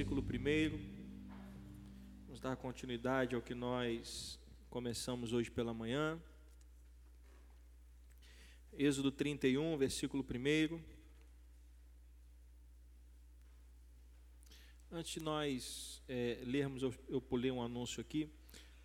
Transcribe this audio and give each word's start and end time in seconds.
versículo 0.00 0.22
1. 0.22 0.78
Vamos 2.24 2.40
dar 2.40 2.56
continuidade 2.56 3.34
ao 3.34 3.42
que 3.42 3.54
nós 3.54 4.40
começamos 4.70 5.34
hoje 5.34 5.50
pela 5.50 5.74
manhã. 5.74 6.18
Êxodo 8.72 9.12
31, 9.12 9.76
versículo 9.76 10.24
1. 10.24 10.80
Antes 14.90 15.12
de 15.12 15.20
nós 15.20 16.02
é, 16.08 16.38
lermos, 16.46 16.82
eu, 16.82 16.94
eu 17.06 17.20
pulei 17.20 17.50
um 17.50 17.60
anúncio 17.62 18.00
aqui. 18.00 18.26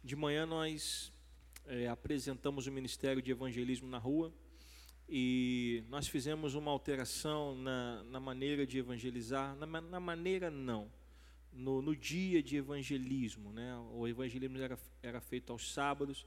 De 0.03 0.17
manhã 0.17 0.45
nós 0.45 1.13
é, 1.65 1.87
apresentamos 1.87 2.67
o 2.67 2.71
Ministério 2.73 3.21
de 3.21 3.31
Evangelismo 3.31 3.87
na 3.87 3.99
Rua 3.99 4.33
e 5.07 5.81
nós 5.87 6.09
fizemos 6.09 6.55
uma 6.55 6.71
alteração 6.71 7.55
na, 7.55 8.03
na 8.03 8.19
maneira 8.19 8.67
de 8.67 8.79
evangelizar, 8.79 9.55
na, 9.55 9.79
na 9.79 9.99
maneira 10.01 10.51
não, 10.51 10.91
no, 11.55 11.81
no, 11.81 11.95
dia 11.95 12.43
de 12.43 12.57
evangelismo. 12.57 13.51
Né? 13.51 13.75
O 13.93 14.07
evangelismo 14.07 14.57
era, 14.57 14.77
era 15.01 15.21
feito 15.21 15.51
aos 15.51 15.73
sábados 15.73 16.25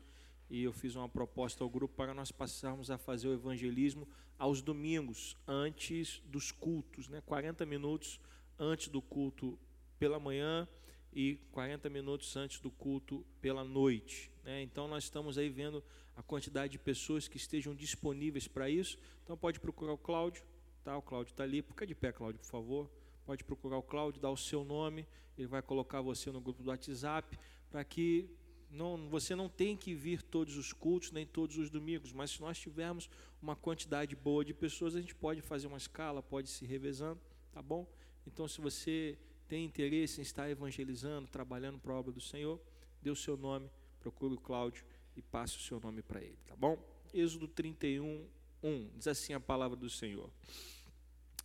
e 0.50 0.62
eu 0.62 0.72
fiz 0.72 0.96
uma 0.96 1.08
proposta 1.08 1.62
ao 1.62 1.70
grupo 1.70 1.94
para 1.94 2.14
nós 2.14 2.32
passarmos 2.32 2.90
a 2.90 2.98
fazer 2.98 3.28
o 3.28 3.34
evangelismo 3.34 4.08
aos 4.38 4.62
domingos, 4.62 5.36
antes 5.46 6.22
dos 6.26 6.52
cultos, 6.52 7.08
né? 7.08 7.20
40 7.26 7.66
minutos 7.66 8.20
antes 8.58 8.88
do 8.88 9.02
culto 9.02 9.58
pela 9.98 10.18
manhã 10.18 10.66
e 11.12 11.36
40 11.52 11.90
minutos 11.90 12.36
antes 12.36 12.60
do 12.60 12.70
culto 12.70 13.26
pela 13.40 13.64
noite. 13.64 14.30
Né? 14.44 14.62
Então 14.62 14.86
nós 14.88 15.04
estamos 15.04 15.36
aí 15.36 15.48
vendo 15.48 15.82
a 16.16 16.22
quantidade 16.22 16.72
de 16.72 16.78
pessoas 16.78 17.28
que 17.28 17.36
estejam 17.36 17.74
disponíveis 17.74 18.48
para 18.48 18.70
isso. 18.70 18.98
Então 19.24 19.36
pode 19.36 19.60
procurar 19.60 19.92
o 19.92 19.98
Cláudio, 19.98 20.42
tá? 20.84 20.96
O 20.96 21.02
Cláudio 21.02 21.32
está 21.32 21.44
ali. 21.44 21.62
Fica 21.62 21.86
de 21.86 21.94
pé, 21.94 22.12
Cláudio, 22.12 22.40
por 22.40 22.46
favor. 22.46 22.90
Pode 23.28 23.44
procurar 23.44 23.76
o 23.76 23.82
Cláudio, 23.82 24.22
dar 24.22 24.30
o 24.30 24.38
seu 24.38 24.64
nome, 24.64 25.06
ele 25.36 25.46
vai 25.46 25.60
colocar 25.60 26.00
você 26.00 26.30
no 26.30 26.40
grupo 26.40 26.62
do 26.62 26.70
WhatsApp 26.70 27.38
para 27.68 27.84
que 27.84 28.26
não, 28.70 29.06
você 29.10 29.36
não 29.36 29.50
tem 29.50 29.76
que 29.76 29.92
vir 29.92 30.22
todos 30.22 30.56
os 30.56 30.72
cultos, 30.72 31.12
nem 31.12 31.26
todos 31.26 31.58
os 31.58 31.68
domingos, 31.68 32.10
mas 32.10 32.30
se 32.30 32.40
nós 32.40 32.58
tivermos 32.58 33.10
uma 33.42 33.54
quantidade 33.54 34.16
boa 34.16 34.42
de 34.42 34.54
pessoas, 34.54 34.96
a 34.96 35.00
gente 35.02 35.14
pode 35.14 35.42
fazer 35.42 35.66
uma 35.66 35.76
escala, 35.76 36.22
pode 36.22 36.48
se 36.48 36.64
revezando, 36.64 37.20
tá 37.52 37.60
bom? 37.60 37.86
Então, 38.26 38.48
se 38.48 38.62
você 38.62 39.18
tem 39.46 39.62
interesse 39.62 40.20
em 40.20 40.22
estar 40.22 40.48
evangelizando, 40.48 41.28
trabalhando 41.28 41.78
para 41.78 41.92
a 41.92 41.96
obra 41.96 42.10
do 42.10 42.22
Senhor, 42.22 42.58
dê 43.02 43.10
o 43.10 43.16
seu 43.16 43.36
nome, 43.36 43.70
procure 44.00 44.32
o 44.32 44.40
Cláudio 44.40 44.86
e 45.14 45.20
passe 45.20 45.58
o 45.58 45.60
seu 45.60 45.78
nome 45.78 46.00
para 46.00 46.22
ele, 46.22 46.38
tá 46.46 46.56
bom? 46.56 46.82
Êxodo 47.12 47.46
31, 47.46 48.26
1, 48.62 48.90
diz 48.96 49.06
assim 49.06 49.34
a 49.34 49.40
palavra 49.40 49.76
do 49.76 49.90
Senhor. 49.90 50.30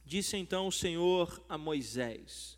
Disse 0.06 0.36
então 0.36 0.68
o 0.68 0.72
Senhor 0.72 1.44
a 1.48 1.58
Moisés: 1.58 2.58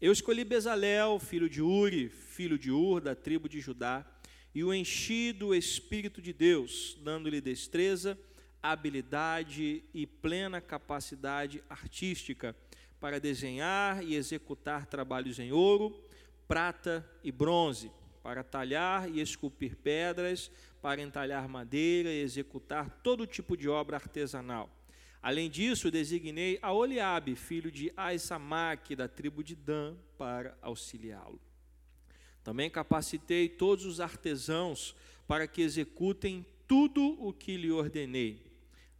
Eu 0.00 0.12
escolhi 0.12 0.44
Bezalel, 0.44 1.18
filho 1.18 1.48
de 1.48 1.62
Uri, 1.62 2.08
filho 2.08 2.58
de 2.58 2.70
Ur, 2.70 3.00
da 3.00 3.14
tribo 3.14 3.48
de 3.48 3.60
Judá, 3.60 4.06
e 4.54 4.62
o 4.62 4.74
enchi 4.74 5.32
do 5.32 5.54
Espírito 5.54 6.20
de 6.20 6.32
Deus, 6.32 6.98
dando-lhe 7.02 7.40
destreza, 7.40 8.18
habilidade 8.62 9.82
e 9.94 10.06
plena 10.06 10.60
capacidade 10.60 11.64
artística 11.68 12.54
para 13.00 13.18
desenhar 13.18 14.04
e 14.04 14.14
executar 14.14 14.86
trabalhos 14.86 15.38
em 15.38 15.50
ouro, 15.50 15.98
prata 16.46 17.04
e 17.24 17.32
bronze 17.32 17.90
para 18.22 18.44
talhar 18.44 19.10
e 19.10 19.20
esculpir 19.20 19.76
pedras, 19.76 20.50
para 20.80 21.02
entalhar 21.02 21.48
madeira 21.48 22.10
e 22.10 22.20
executar 22.20 22.88
todo 23.02 23.26
tipo 23.26 23.56
de 23.56 23.68
obra 23.68 23.96
artesanal. 23.96 24.70
Além 25.22 25.48
disso, 25.48 25.88
designei 25.88 26.58
a 26.60 26.72
Oliabe, 26.72 27.36
filho 27.36 27.70
de 27.70 27.92
Aisamaque, 27.96 28.96
da 28.96 29.06
tribo 29.06 29.44
de 29.44 29.54
Dan, 29.54 29.94
para 30.18 30.58
auxiliá-lo. 30.60 31.40
Também 32.42 32.68
capacitei 32.68 33.48
todos 33.48 33.86
os 33.86 34.00
artesãos 34.00 34.96
para 35.28 35.46
que 35.46 35.62
executem 35.62 36.44
tudo 36.66 37.16
o 37.24 37.32
que 37.32 37.56
lhe 37.56 37.70
ordenei: 37.70 38.42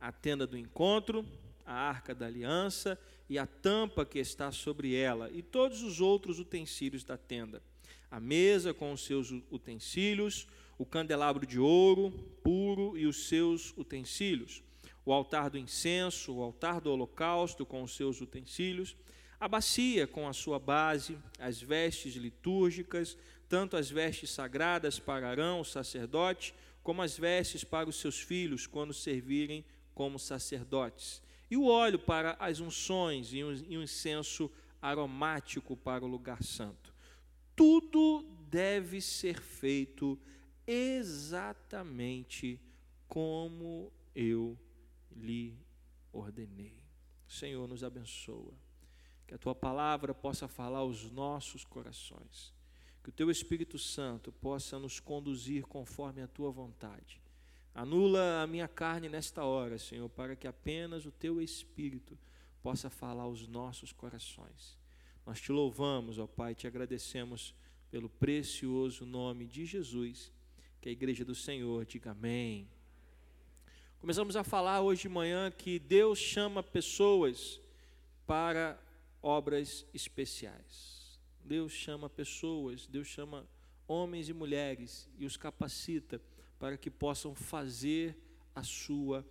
a 0.01 0.13
tenda 0.13 0.47
do 0.47 0.57
encontro, 0.57 1.27
a 1.67 1.75
arca 1.75 2.15
da 2.15 2.27
aliança 2.27 2.97
e 3.29 3.37
a 3.37 3.47
tampa 3.47 4.05
que 4.05 4.21
está 4.21 4.53
sobre 4.53 4.95
ela, 4.95 5.29
e 5.33 5.43
todos 5.43 5.83
os 5.83 6.01
outros 6.01 6.39
utensílios 6.39 7.03
da 7.03 7.17
tenda. 7.17 7.61
A 8.09 8.21
mesa 8.21 8.73
com 8.73 8.93
os 8.93 9.05
seus 9.05 9.33
utensílios, 9.51 10.47
o 10.79 10.87
candelabro 10.87 11.45
de 11.45 11.59
ouro 11.59 12.13
puro 12.45 12.97
e 12.97 13.07
os 13.07 13.27
seus 13.27 13.75
utensílios, 13.77 14.63
o 15.05 15.13
altar 15.13 15.51
do 15.51 15.59
incenso, 15.59 16.35
o 16.35 16.43
altar 16.43 16.81
do 16.81 16.91
holocausto 16.91 17.67
com 17.67 17.83
os 17.83 17.97
seus 17.97 18.21
utensílios, 18.21 18.97
a 19.41 19.49
bacia 19.49 20.07
com 20.07 20.29
a 20.29 20.33
sua 20.33 20.59
base, 20.59 21.19
as 21.39 21.61
vestes 21.61 22.15
litúrgicas, 22.15 23.19
tanto 23.49 23.77
as 23.77 23.91
vestes 23.91 24.31
sagradas 24.31 24.99
para 24.99 25.29
Arão, 25.29 25.61
o 25.61 25.65
sacerdote, 25.65 26.55
como 26.83 27.03
as 27.03 27.19
vestes 27.19 27.65
para 27.65 27.89
os 27.89 27.97
seus 27.97 28.21
filhos 28.21 28.67
quando 28.67 28.95
servirem 28.95 29.65
como 29.95 30.19
sacerdotes, 30.19 31.21
e 31.51 31.57
o 31.57 31.67
óleo 31.67 31.99
para 31.99 32.37
as 32.39 32.61
unções 32.61 33.33
e 33.33 33.45
um 33.45 33.83
incenso 33.83 34.51
aromático 34.81 35.77
para 35.77 36.05
o 36.05 36.09
lugar 36.09 36.43
santo. 36.43 36.95
Tudo 37.55 38.25
deve 38.49 39.01
ser 39.01 39.41
feito 39.41 40.19
exatamente 40.67 42.59
como 43.07 43.93
eu 44.15 44.57
lhe 45.17 45.59
ordenei. 46.13 46.83
Senhor, 47.27 47.67
nos 47.67 47.83
abençoa. 47.83 48.55
Que 49.27 49.35
a 49.35 49.39
tua 49.39 49.55
palavra 49.55 50.15
possa 50.15 50.47
falar 50.47 50.81
aos 50.81 51.11
nossos 51.11 51.65
corações. 51.65 52.53
Que 53.03 53.09
o 53.09 53.13
teu 53.13 53.31
Espírito 53.31 53.79
Santo 53.79 54.31
possa 54.31 54.79
nos 54.79 55.01
conduzir 55.01 55.65
conforme 55.65 56.23
a 56.23 56.29
tua 56.29 56.51
vontade. 56.51 57.21
Anula 57.75 58.43
a 58.43 58.47
minha 58.47 58.69
carne 58.69 59.09
nesta 59.09 59.45
hora, 59.45 59.79
Senhor, 59.79 60.09
para 60.11 60.37
que 60.37 60.47
apenas 60.47 61.07
o 61.07 61.11
teu 61.11 61.41
Espírito 61.41 62.19
possa 62.63 62.91
falar 62.91 63.23
aos 63.23 63.47
nossos 63.49 63.93
corações. 63.93 64.79
Nós 65.25 65.41
te 65.41 65.51
louvamos, 65.51 66.19
ó 66.19 66.27
Pai, 66.27 66.55
te 66.55 66.67
agradecemos 66.67 67.55
pelo 67.91 68.09
precioso 68.09 69.07
nome 69.07 69.47
de 69.47 69.65
Jesus. 69.65 70.31
Que 70.81 70.89
a 70.89 70.93
igreja 70.93 71.25
do 71.25 71.35
Senhor 71.35 71.87
diga 71.87 72.11
amém. 72.11 72.69
Começamos 74.03 74.35
a 74.35 74.43
falar 74.43 74.81
hoje 74.81 75.03
de 75.03 75.09
manhã 75.09 75.49
que 75.49 75.79
Deus 75.79 76.19
chama 76.19 76.61
pessoas 76.61 77.61
para 78.27 78.77
obras 79.23 79.87
especiais. 79.95 81.21
Deus 81.45 81.71
chama 81.71 82.11
pessoas, 82.11 82.85
Deus 82.85 83.07
chama 83.07 83.47
homens 83.87 84.29
e 84.29 84.33
mulheres 84.33 85.09
e 85.21 85.25
os 85.25 85.37
capacita 85.37 86.21
para 86.59 86.77
que 86.77 86.91
possam 86.91 87.33
fazer 87.33 88.17
a 88.57 88.65
sua 88.65 89.25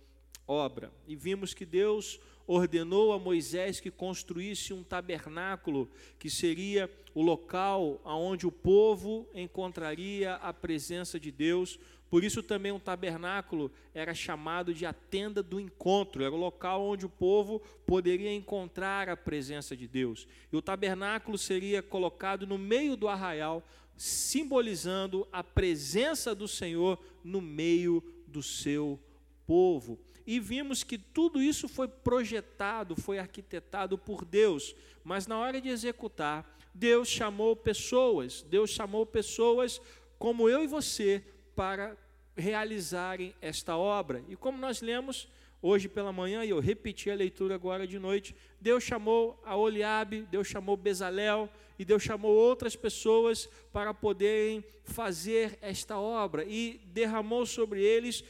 obra. 0.48 0.90
E 1.06 1.14
vimos 1.14 1.52
que 1.52 1.66
Deus 1.66 2.18
ordenou 2.46 3.12
a 3.12 3.18
Moisés 3.18 3.80
que 3.80 3.90
construísse 3.90 4.72
um 4.72 4.82
tabernáculo, 4.82 5.88
que 6.18 6.28
seria 6.28 6.90
o 7.14 7.22
local 7.22 8.00
onde 8.04 8.46
o 8.46 8.52
povo 8.52 9.26
encontraria 9.34 10.34
a 10.36 10.52
presença 10.52 11.18
de 11.18 11.30
Deus. 11.30 11.78
Por 12.10 12.22
isso 12.24 12.42
também 12.42 12.72
um 12.72 12.78
tabernáculo 12.78 13.70
era 13.94 14.14
chamado 14.14 14.74
de 14.74 14.84
a 14.84 14.92
tenda 14.92 15.42
do 15.42 15.58
encontro, 15.58 16.22
era 16.22 16.34
o 16.34 16.38
local 16.38 16.82
onde 16.84 17.06
o 17.06 17.08
povo 17.08 17.60
poderia 17.86 18.32
encontrar 18.32 19.08
a 19.08 19.16
presença 19.16 19.76
de 19.76 19.88
Deus. 19.88 20.26
E 20.52 20.56
o 20.56 20.62
tabernáculo 20.62 21.38
seria 21.38 21.82
colocado 21.82 22.46
no 22.46 22.58
meio 22.58 22.96
do 22.96 23.08
arraial, 23.08 23.66
simbolizando 23.96 25.26
a 25.32 25.42
presença 25.42 26.34
do 26.34 26.48
Senhor 26.48 26.98
no 27.24 27.40
meio 27.40 28.02
do 28.26 28.42
seu 28.42 28.98
povo 29.46 29.98
e 30.26 30.38
vimos 30.38 30.82
que 30.82 30.98
tudo 30.98 31.40
isso 31.40 31.68
foi 31.68 31.88
projetado, 31.88 32.96
foi 32.96 33.18
arquitetado 33.18 33.98
por 33.98 34.24
Deus, 34.24 34.74
mas 35.04 35.26
na 35.26 35.38
hora 35.38 35.60
de 35.60 35.68
executar, 35.68 36.58
Deus 36.74 37.08
chamou 37.08 37.54
pessoas, 37.54 38.42
Deus 38.42 38.70
chamou 38.70 39.04
pessoas 39.04 39.80
como 40.18 40.48
eu 40.48 40.62
e 40.62 40.66
você 40.66 41.22
para 41.54 41.96
realizarem 42.36 43.34
esta 43.40 43.76
obra. 43.76 44.24
E 44.28 44.36
como 44.36 44.56
nós 44.56 44.80
lemos 44.80 45.28
hoje 45.60 45.88
pela 45.88 46.12
manhã, 46.12 46.44
e 46.44 46.50
eu 46.50 46.58
repeti 46.58 47.10
a 47.10 47.14
leitura 47.14 47.54
agora 47.54 47.86
de 47.86 47.98
noite, 47.98 48.34
Deus 48.60 48.82
chamou 48.82 49.40
a 49.44 49.56
Oliabe, 49.56 50.26
Deus 50.30 50.48
chamou 50.48 50.76
Bezalel, 50.76 51.48
e 51.78 51.84
Deus 51.84 52.02
chamou 52.02 52.32
outras 52.32 52.74
pessoas 52.74 53.48
para 53.72 53.94
poderem 53.94 54.64
fazer 54.84 55.58
esta 55.62 55.98
obra, 55.98 56.44
e 56.44 56.80
derramou 56.86 57.46
sobre 57.46 57.80
eles 57.80 58.24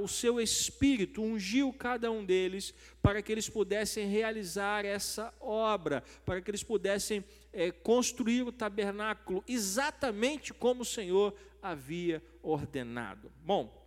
o 0.00 0.08
seu 0.08 0.40
espírito, 0.40 1.22
ungiu 1.22 1.72
cada 1.72 2.10
um 2.10 2.24
deles 2.24 2.72
para 3.02 3.20
que 3.20 3.30
eles 3.30 3.48
pudessem 3.48 4.06
realizar 4.06 4.84
essa 4.84 5.34
obra, 5.40 6.02
para 6.24 6.40
que 6.40 6.50
eles 6.50 6.62
pudessem 6.62 7.24
é, 7.52 7.70
construir 7.70 8.42
o 8.42 8.52
tabernáculo 8.52 9.44
exatamente 9.46 10.54
como 10.54 10.82
o 10.82 10.84
Senhor 10.86 11.34
havia 11.62 12.22
ordenado. 12.42 13.30
Bom, 13.44 13.86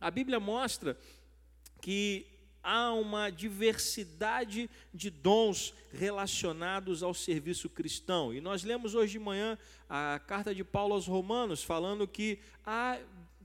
a 0.00 0.10
Bíblia 0.10 0.38
mostra 0.38 0.98
que 1.80 2.26
há 2.64 2.94
uma 2.94 3.28
diversidade 3.28 4.70
de 4.92 5.10
dons 5.10 5.74
relacionados 5.92 7.02
ao 7.02 7.12
serviço 7.12 7.68
cristão. 7.68 8.32
E 8.32 8.40
nós 8.40 8.64
lemos 8.64 8.94
hoje 8.94 9.12
de 9.12 9.18
manhã 9.18 9.58
a 9.88 10.18
carta 10.26 10.54
de 10.54 10.64
Paulo 10.64 10.94
aos 10.94 11.06
Romanos, 11.06 11.62
falando 11.62 12.08
que 12.08 12.38
há, 12.64 12.98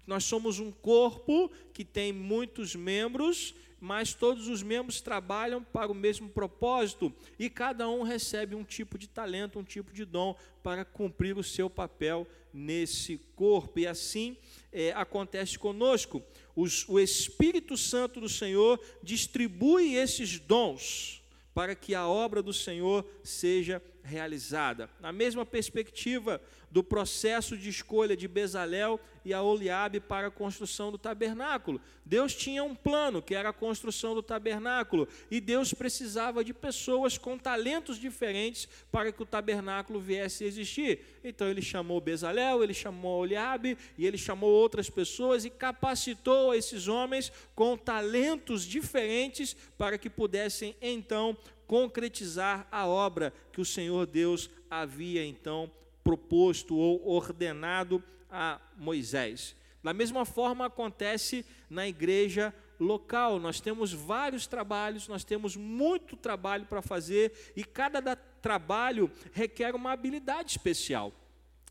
nós 0.09 0.23
somos 0.23 0.57
um 0.57 0.71
corpo 0.71 1.51
que 1.71 1.85
tem 1.85 2.11
muitos 2.11 2.73
membros, 2.73 3.53
mas 3.79 4.11
todos 4.11 4.47
os 4.47 4.63
membros 4.63 5.01
trabalham 5.01 5.63
para 5.63 5.91
o 5.91 5.93
mesmo 5.93 6.27
propósito 6.27 7.13
e 7.37 7.47
cada 7.47 7.87
um 7.87 8.01
recebe 8.01 8.55
um 8.55 8.63
tipo 8.63 8.97
de 8.97 9.07
talento, 9.07 9.59
um 9.59 9.63
tipo 9.63 9.93
de 9.93 10.05
dom 10.05 10.35
para 10.63 10.83
cumprir 10.83 11.37
o 11.37 11.43
seu 11.43 11.69
papel 11.69 12.27
nesse 12.51 13.19
corpo. 13.35 13.77
E 13.77 13.85
assim 13.85 14.35
é, 14.73 14.91
acontece 14.93 15.59
conosco. 15.59 16.23
Os, 16.55 16.89
o 16.89 16.99
Espírito 16.99 17.77
Santo 17.77 18.19
do 18.19 18.27
Senhor 18.27 18.81
distribui 19.03 19.93
esses 19.93 20.39
dons 20.39 21.21
para 21.53 21.75
que 21.75 21.93
a 21.93 22.07
obra 22.07 22.41
do 22.41 22.51
Senhor 22.51 23.05
seja 23.23 23.79
realizada. 24.09 24.89
Na 24.99 25.11
mesma 25.11 25.45
perspectiva 25.45 26.41
do 26.71 26.83
processo 26.83 27.57
de 27.57 27.69
escolha 27.69 28.15
de 28.15 28.27
Bezalel 28.27 28.99
e 29.25 29.33
a 29.33 29.41
Oliabe 29.41 29.99
para 29.99 30.27
a 30.27 30.31
construção 30.31 30.91
do 30.91 30.97
tabernáculo. 30.97 31.81
Deus 32.05 32.35
tinha 32.35 32.63
um 32.63 32.75
plano, 32.75 33.21
que 33.21 33.35
era 33.35 33.49
a 33.49 33.53
construção 33.53 34.13
do 34.13 34.23
tabernáculo, 34.23 35.07
e 35.29 35.39
Deus 35.39 35.73
precisava 35.73 36.43
de 36.43 36.53
pessoas 36.53 37.17
com 37.17 37.37
talentos 37.37 37.97
diferentes 37.97 38.67
para 38.91 39.11
que 39.11 39.21
o 39.21 39.25
tabernáculo 39.25 39.99
viesse 39.99 40.43
a 40.43 40.47
existir. 40.47 40.99
Então 41.23 41.47
ele 41.47 41.61
chamou 41.61 42.01
Bezalel, 42.01 42.63
ele 42.63 42.73
chamou 42.73 43.21
Oliabe 43.21 43.77
e 43.97 44.05
ele 44.05 44.17
chamou 44.17 44.49
outras 44.49 44.89
pessoas 44.89 45.45
e 45.45 45.49
capacitou 45.49 46.53
esses 46.53 46.87
homens 46.87 47.31
com 47.55 47.77
talentos 47.77 48.63
diferentes 48.63 49.55
para 49.77 49.97
que 49.97 50.09
pudessem 50.09 50.75
então 50.81 51.37
concretizar 51.69 52.67
a 52.71 52.87
obra 52.87 53.31
que 53.53 53.61
o 53.61 53.65
Senhor 53.65 54.07
Deus 54.07 54.49
havia 54.71 55.23
então 55.23 55.71
proposto 56.03 56.75
ou 56.75 57.07
ordenado 57.07 58.03
a 58.27 58.59
Moisés. 58.75 59.55
Da 59.83 59.93
mesma 59.93 60.25
forma 60.25 60.65
acontece 60.65 61.45
na 61.69 61.87
igreja 61.87 62.51
local. 62.79 63.39
Nós 63.39 63.61
temos 63.61 63.93
vários 63.93 64.47
trabalhos, 64.47 65.07
nós 65.07 65.23
temos 65.23 65.55
muito 65.55 66.15
trabalho 66.15 66.65
para 66.65 66.81
fazer 66.81 67.51
e 67.55 67.63
cada 67.63 68.15
trabalho 68.15 69.11
requer 69.31 69.75
uma 69.75 69.91
habilidade 69.91 70.49
especial. 70.49 71.13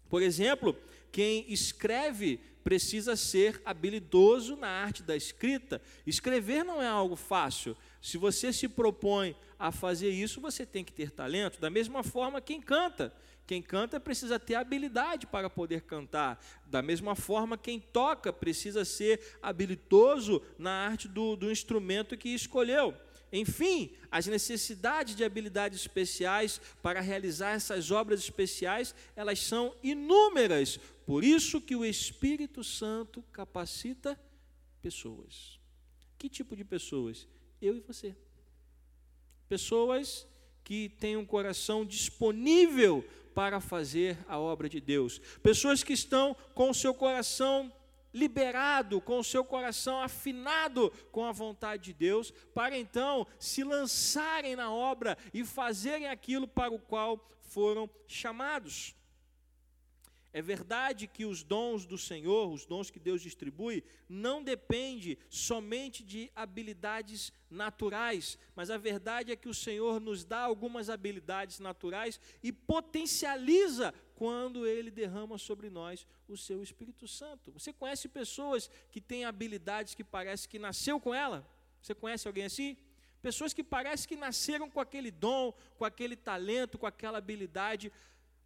Por 0.09 0.23
exemplo, 0.23 0.77
quem 1.11 1.45
escreve 1.53 2.39
precisa 2.63 3.17
ser 3.17 3.61
habilidoso 3.65 4.55
na 4.55 4.69
arte 4.69 5.03
da 5.03 5.17
escrita. 5.17 5.83
Escrever 6.07 6.65
não 6.65 6.81
é 6.81 6.87
algo 6.87 7.17
fácil. 7.17 7.77
Se 8.01 8.17
você 8.17 8.53
se 8.53 8.69
propõe 8.69 9.35
a 9.59 9.73
fazer 9.73 10.11
isso, 10.11 10.41
você 10.41 10.65
tem 10.65 10.85
que 10.85 10.93
ter 10.93 11.11
talento. 11.11 11.61
Da 11.61 11.69
mesma 11.69 12.03
forma, 12.03 12.41
quem 12.41 12.61
canta. 12.61 13.13
Quem 13.47 13.63
canta 13.63 13.99
precisa 13.99 14.39
ter 14.39 14.55
habilidade 14.55 15.27
para 15.27 15.49
poder 15.49 15.81
cantar. 15.81 16.39
Da 16.67 16.83
mesma 16.83 17.15
forma, 17.15 17.57
quem 17.57 17.81
toca 17.81 18.33
precisa 18.33 18.85
ser 18.85 19.39
habilidoso 19.43 20.43
na 20.59 20.71
arte 20.71 21.09
do, 21.09 21.35
do 21.35 21.51
instrumento 21.51 22.17
que 22.17 22.29
escolheu. 22.29 22.95
Enfim, 23.33 23.95
as 24.11 24.27
necessidades 24.27 25.15
de 25.15 25.25
habilidades 25.25 25.81
especiais 25.81 26.61
para 26.83 27.01
realizar 27.01 27.51
essas 27.51 27.91
obras 27.91 28.21
especiais, 28.21 28.95
elas 29.17 29.39
são 29.41 29.75
inúmeras. 29.83 30.79
Por 31.07 31.25
isso 31.25 31.61
que 31.61 31.75
o 31.75 31.85
Espírito 31.85 32.63
Santo 32.63 33.23
capacita 33.33 34.19
pessoas. 34.83 35.59
Que 36.19 36.29
tipo 36.29 36.55
de 36.55 36.65
pessoas? 36.65 37.27
Eu 37.61 37.77
e 37.77 37.81
você. 37.81 38.15
Pessoas 39.49 40.27
que 40.63 40.89
têm 40.89 41.17
um 41.17 41.25
coração 41.25 41.85
disponível 41.85 43.05
para 43.35 43.61
fazer 43.61 44.19
a 44.29 44.39
obra 44.39 44.69
de 44.69 44.81
Deus. 44.81 45.19
Pessoas 45.43 45.83
que 45.83 45.93
estão 45.93 46.37
com 46.55 46.71
o 46.71 46.75
seu 46.75 46.93
coração 46.93 47.73
liberado, 48.13 49.01
com 49.01 49.19
o 49.19 49.25
seu 49.25 49.45
coração 49.45 50.01
afinado 50.01 50.91
com 51.13 51.25
a 51.25 51.33
vontade 51.33 51.85
de 51.85 51.93
Deus, 51.93 52.33
para 52.55 52.77
então 52.77 53.27
se 53.39 53.63
lançarem 53.63 54.57
na 54.57 54.73
obra 54.73 55.17
e 55.33 55.45
fazerem 55.45 56.09
aquilo 56.09 56.49
para 56.49 56.73
o 56.73 56.79
qual 56.79 57.31
foram 57.43 57.89
chamados. 58.07 58.95
É 60.33 60.43
verdade 60.43 61.07
que 61.07 61.25
os 61.25 61.43
dons 61.43 61.87
do 61.87 61.97
Senhor, 61.97 62.53
os 62.53 62.67
dons 62.67 62.91
que 62.91 62.99
Deus 62.99 63.23
distribui, 63.23 63.83
não 64.09 64.43
depende 64.43 65.19
somente 65.29 66.05
de 66.05 66.31
habilidades 66.37 67.33
naturais, 67.51 68.39
mas 68.55 68.71
a 68.71 68.77
verdade 68.77 69.33
é 69.33 69.37
que 69.37 69.49
o 69.49 69.55
Senhor 69.55 69.99
nos 69.99 70.25
dá 70.25 70.41
algumas 70.41 70.91
habilidades 70.91 71.61
naturais 71.61 72.21
e 72.43 72.53
potencializa 72.53 73.95
quando 74.15 74.67
ele 74.67 74.91
derrama 74.91 75.39
sobre 75.39 75.71
nós 75.71 76.07
o 76.29 76.37
seu 76.37 76.63
Espírito 76.63 77.09
Santo. 77.09 77.51
Você 77.53 77.73
conhece 77.73 78.07
pessoas 78.09 78.71
que 78.91 79.01
têm 79.01 79.25
habilidades 79.25 79.95
que 79.95 80.05
parece 80.05 80.47
que 80.47 80.59
nasceu 80.59 81.01
com 81.01 81.15
ela? 81.15 81.49
Você 81.81 81.95
conhece 81.95 82.27
alguém 82.27 82.45
assim? 82.45 82.77
Pessoas 83.23 83.53
que 83.53 83.65
parece 83.65 84.07
que 84.07 84.15
nasceram 84.15 84.71
com 84.71 84.81
aquele 84.81 85.11
dom, 85.11 85.53
com 85.77 85.85
aquele 85.85 86.17
talento, 86.17 86.79
com 86.79 86.87
aquela 86.87 87.19
habilidade. 87.19 87.91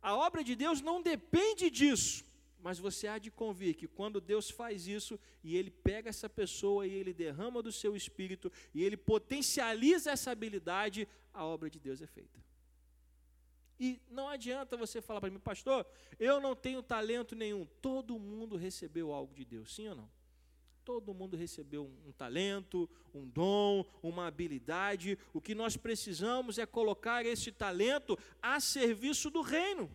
A 0.02 0.16
obra 0.16 0.43
de 0.43 0.56
Deus 0.56 0.81
não 0.81 1.00
depende 1.00 1.70
disso, 1.70 2.25
mas 2.60 2.78
você 2.78 3.06
há 3.06 3.19
de 3.19 3.31
convir 3.31 3.76
que 3.76 3.87
quando 3.87 4.20
Deus 4.20 4.50
faz 4.50 4.88
isso 4.88 5.19
e 5.44 5.56
ele 5.56 5.70
pega 5.70 6.10
essa 6.10 6.28
pessoa 6.28 6.87
e 6.87 6.93
ele 6.93 7.12
derrama 7.12 7.62
do 7.62 7.70
seu 7.70 7.94
espírito 7.94 8.50
e 8.75 8.82
ele 8.82 8.96
potencializa 8.96 10.10
essa 10.10 10.32
habilidade, 10.32 11.06
a 11.32 11.44
obra 11.44 11.70
de 11.70 11.78
Deus 11.78 12.02
é 12.02 12.06
feita. 12.06 12.43
E 13.78 14.00
não 14.08 14.28
adianta 14.28 14.76
você 14.76 15.00
falar 15.00 15.20
para 15.20 15.31
mim, 15.31 15.40
pastor, 15.40 15.87
eu 16.19 16.40
não 16.40 16.54
tenho 16.54 16.82
talento 16.82 17.34
nenhum. 17.34 17.66
Todo 17.81 18.19
mundo 18.19 18.56
recebeu 18.56 19.12
algo 19.12 19.34
de 19.34 19.44
Deus, 19.44 19.75
sim 19.75 19.88
ou 19.88 19.96
não? 19.96 20.10
Todo 20.84 21.14
mundo 21.14 21.37
recebeu 21.37 21.88
um, 22.05 22.11
talento, 22.11 22.90
um 23.14 23.25
dom, 23.29 23.84
uma 24.02 24.26
habilidade. 24.26 25.17
O 25.32 25.40
que 25.40 25.55
nós 25.55 25.76
precisamos 25.76 26.58
é 26.58 26.67
colocar 26.67 27.25
esse 27.25 27.52
talento 27.52 28.19
a 28.43 28.58
serviço 28.58 29.31
do 29.31 29.43
reino. 29.43 29.88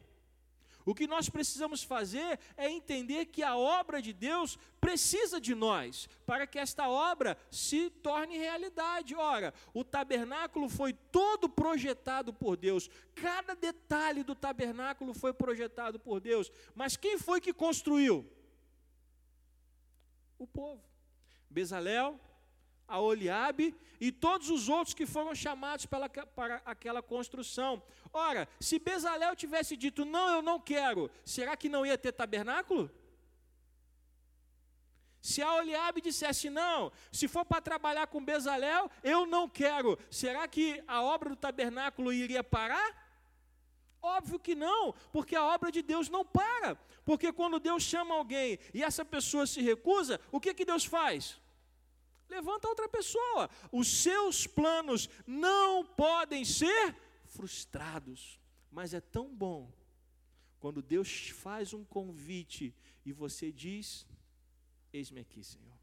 O 0.85 0.95
que 0.95 1.05
nós 1.05 1.27
precisamos 1.27 1.83
fazer 1.83 2.39
é 2.55 2.71
entender 2.71 3.25
que 3.25 3.43
a 3.43 3.57
obra 3.57 4.01
de 4.01 4.13
Deus 4.13 4.57
precisa 4.79 5.41
de 5.41 5.53
nós, 5.53 6.07
para 6.25 6.47
que 6.47 6.57
esta 6.57 6.87
obra 6.87 7.37
se 7.51 7.89
torne 7.89 8.37
realidade. 8.37 9.13
Ora, 9.13 9.53
o 9.73 9.83
tabernáculo 9.83 10.69
foi 10.69 10.93
todo 10.93 11.49
projetado 11.49 12.33
por 12.33 12.55
Deus, 12.55 12.89
cada 13.13 13.53
detalhe 13.53 14.23
do 14.23 14.33
tabernáculo 14.33 15.13
foi 15.13 15.33
projetado 15.33 15.99
por 15.99 16.21
Deus, 16.21 16.49
mas 16.73 16.95
quem 16.95 17.17
foi 17.17 17.41
que 17.41 17.51
construiu? 17.51 18.25
O 20.37 20.45
povo. 20.45 20.83
Bezalel, 21.49 22.19
a 22.87 22.99
Oliabe 22.99 23.75
e 23.99 24.11
todos 24.11 24.49
os 24.49 24.69
outros 24.69 24.93
que 24.93 25.05
foram 25.05 25.35
chamados 25.35 25.85
pela, 25.85 26.07
para 26.09 26.61
aquela 26.65 27.01
construção. 27.01 27.81
Ora, 28.13 28.47
se 28.59 28.79
Bezalel 28.79 29.35
tivesse 29.35 29.75
dito, 29.75 30.05
não, 30.05 30.29
eu 30.29 30.41
não 30.41 30.59
quero, 30.59 31.11
será 31.25 31.57
que 31.57 31.67
não 31.67 31.85
ia 31.85 31.97
ter 31.97 32.11
tabernáculo? 32.11 32.89
Se 35.21 35.41
a 35.41 35.55
Oliabe 35.55 35.99
dissesse, 35.99 36.49
não, 36.49 36.91
se 37.11 37.27
for 37.27 37.43
para 37.43 37.61
trabalhar 37.61 38.07
com 38.07 38.23
Bezalel, 38.23 38.89
eu 39.03 39.25
não 39.25 39.49
quero, 39.49 39.99
será 40.09 40.47
que 40.47 40.81
a 40.87 41.01
obra 41.01 41.31
do 41.31 41.35
tabernáculo 41.35 42.13
iria 42.13 42.43
parar? 42.43 43.06
Óbvio 44.01 44.39
que 44.39 44.55
não, 44.55 44.93
porque 45.11 45.35
a 45.35 45.43
obra 45.43 45.71
de 45.71 45.81
Deus 45.81 46.09
não 46.09 46.23
para. 46.23 46.75
Porque 47.03 47.31
quando 47.31 47.59
Deus 47.59 47.83
chama 47.83 48.15
alguém 48.15 48.59
e 48.73 48.83
essa 48.83 49.03
pessoa 49.03 49.45
se 49.45 49.61
recusa, 49.61 50.19
o 50.31 50.39
que, 50.39 50.53
que 50.53 50.65
Deus 50.65 50.85
faz? 50.85 51.39
Levanta 52.29 52.67
outra 52.67 52.87
pessoa. 52.87 53.49
Os 53.71 53.87
seus 54.03 54.45
planos 54.45 55.09
não 55.25 55.85
podem 55.85 56.43
ser 56.43 56.95
frustrados. 57.25 58.39
Mas 58.69 58.93
é 58.93 59.01
tão 59.01 59.33
bom 59.33 59.71
quando 60.59 60.81
Deus 60.81 61.29
faz 61.29 61.73
um 61.73 61.83
convite 61.83 62.75
e 63.05 63.13
você 63.13 63.51
diz: 63.51 64.05
Eis-me 64.91 65.21
aqui, 65.21 65.43
Senhor. 65.43 65.76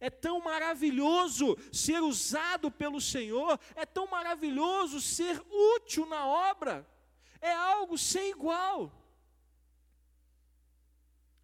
É 0.00 0.08
tão 0.08 0.40
maravilhoso 0.40 1.56
ser 1.72 2.00
usado 2.02 2.70
pelo 2.70 3.00
Senhor, 3.00 3.58
é 3.74 3.84
tão 3.84 4.06
maravilhoso 4.06 5.00
ser 5.00 5.42
útil 5.76 6.06
na 6.06 6.26
obra, 6.26 6.86
é 7.40 7.52
algo 7.52 7.98
sem 7.98 8.30
igual. 8.30 8.92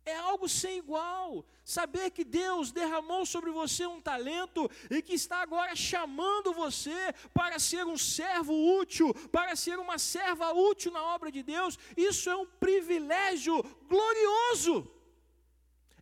É 0.06 0.14
algo 0.14 0.48
sem 0.48 0.78
igual. 0.78 1.46
Saber 1.64 2.10
que 2.10 2.24
Deus 2.24 2.70
derramou 2.70 3.24
sobre 3.24 3.50
você 3.50 3.86
um 3.86 4.02
talento 4.02 4.70
e 4.90 5.00
que 5.00 5.14
está 5.14 5.38
agora 5.38 5.74
chamando 5.74 6.52
você 6.52 7.14
para 7.32 7.58
ser 7.58 7.86
um 7.86 7.96
servo 7.96 8.52
útil, 8.78 9.14
para 9.32 9.56
ser 9.56 9.78
uma 9.78 9.98
serva 9.98 10.52
útil 10.52 10.92
na 10.92 11.02
obra 11.02 11.32
de 11.32 11.42
Deus, 11.42 11.78
isso 11.96 12.28
é 12.28 12.36
um 12.36 12.44
privilégio 12.44 13.62
glorioso. 13.88 14.90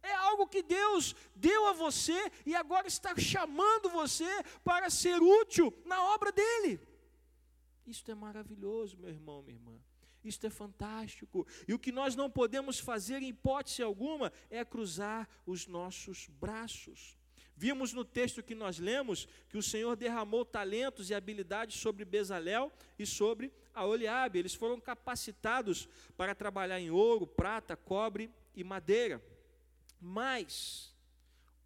É 0.03 0.13
algo 0.15 0.49
que 0.49 0.63
Deus 0.63 1.15
deu 1.37 1.67
a 1.67 1.73
você 1.73 2.31
e 2.45 2.55
agora 2.55 2.89
está 2.89 3.17
chamando 3.17 3.89
você 3.89 4.29
para 4.65 4.91
ser 4.91 5.23
útil 5.23 5.73
na 5.85 6.03
obra 6.15 6.33
dele. 6.33 6.81
Isto 7.87 8.11
é 8.11 8.15
maravilhoso, 8.15 8.97
meu 8.99 9.11
irmão, 9.11 9.43
minha 9.43 9.57
irmã. 9.57 9.79
Isto 10.25 10.47
é 10.47 10.51
fantástico. 10.51 11.47
E 11.67 11.75
o 11.75 11.79
que 11.79 11.91
nós 11.91 12.15
não 12.15 12.31
podemos 12.31 12.79
fazer 12.79 13.23
em 13.23 13.29
hipótese 13.29 13.83
alguma 13.83 14.33
é 14.51 14.65
cruzar 14.65 15.29
os 15.47 15.67
nossos 15.67 16.29
braços. 16.29 17.17
Vimos 17.57 17.93
no 17.93 18.05
texto 18.05 18.43
que 18.43 18.55
nós 18.55 18.79
lemos 18.79 19.29
que 19.49 19.59
o 19.59 19.63
Senhor 19.63 19.95
derramou 19.95 20.45
talentos 20.45 21.11
e 21.11 21.15
habilidades 21.15 21.81
sobre 21.81 22.05
Bezalel 22.05 22.73
e 22.99 23.07
sobre 23.07 23.53
a 23.75 23.85
Oliabe. 23.85 24.39
Eles 24.39 24.55
foram 24.55 24.81
capacitados 24.81 25.89
para 26.17 26.35
trabalhar 26.35 26.81
em 26.81 26.91
ouro, 26.91 27.27
prata, 27.27 27.77
cobre 27.77 28.31
e 28.55 28.65
madeira. 28.65 29.23
Mas 30.05 30.93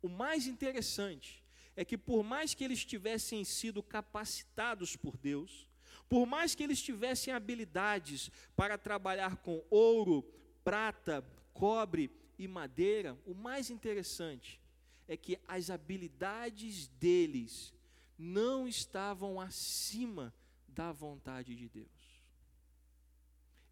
o 0.02 0.11
mais 0.11 0.47
interessante 0.47 1.43
é 1.75 1.87
que 1.87 1.97
por 1.97 2.23
mais 2.23 2.52
que 2.52 2.62
eles 2.62 2.85
tivessem 2.85 3.43
sido 3.45 3.83
capacitados 3.83 4.95
por 4.95 5.16
Deus, 5.16 5.66
por 6.07 6.26
mais 6.26 6.55
que 6.55 6.62
eles 6.62 6.83
tivessem 6.83 7.33
habilidades 7.33 8.31
para 8.55 8.76
trabalhar 8.76 9.37
com 9.38 9.64
ouro, 9.71 10.23
prata, 10.62 11.25
cobre 11.55 12.11
e 12.38 12.47
madeira, 12.47 13.19
o 13.25 13.33
mais 13.33 13.71
interessante 13.71 14.61
é 15.09 15.16
que 15.16 15.40
as 15.49 15.71
habilidades 15.71 16.88
deles 16.88 17.73
não 18.19 18.69
estavam 18.69 19.40
acima 19.40 20.35
da 20.69 20.93
vontade 20.93 21.57
de 21.57 21.71
Deus. 21.71 21.88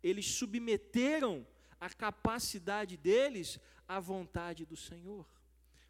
Eles 0.02 0.26
submeteram 0.26 1.46
a 1.78 1.90
capacidade 1.90 2.96
deles 2.96 3.60
à 3.86 4.00
vontade 4.00 4.64
do 4.64 4.76
Senhor. 4.76 5.26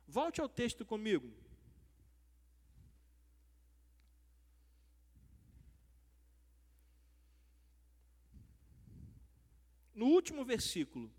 Volte 0.07 0.41
ao 0.41 0.49
texto 0.49 0.85
comigo. 0.85 1.33
No 9.95 10.07
último 10.07 10.45
versículo, 10.45 11.11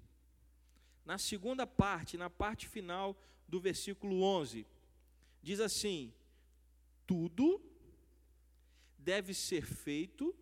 na 1.06 1.18
segunda 1.18 1.66
parte, 1.66 2.18
na 2.18 2.30
parte 2.30 2.68
final 2.68 3.18
do 3.48 3.60
versículo 3.60 4.22
11, 4.22 4.68
diz 5.42 5.60
assim: 5.62 6.14
Tudo 7.08 7.62
deve 8.98 9.34
ser 9.34 9.66
feito 9.66 10.36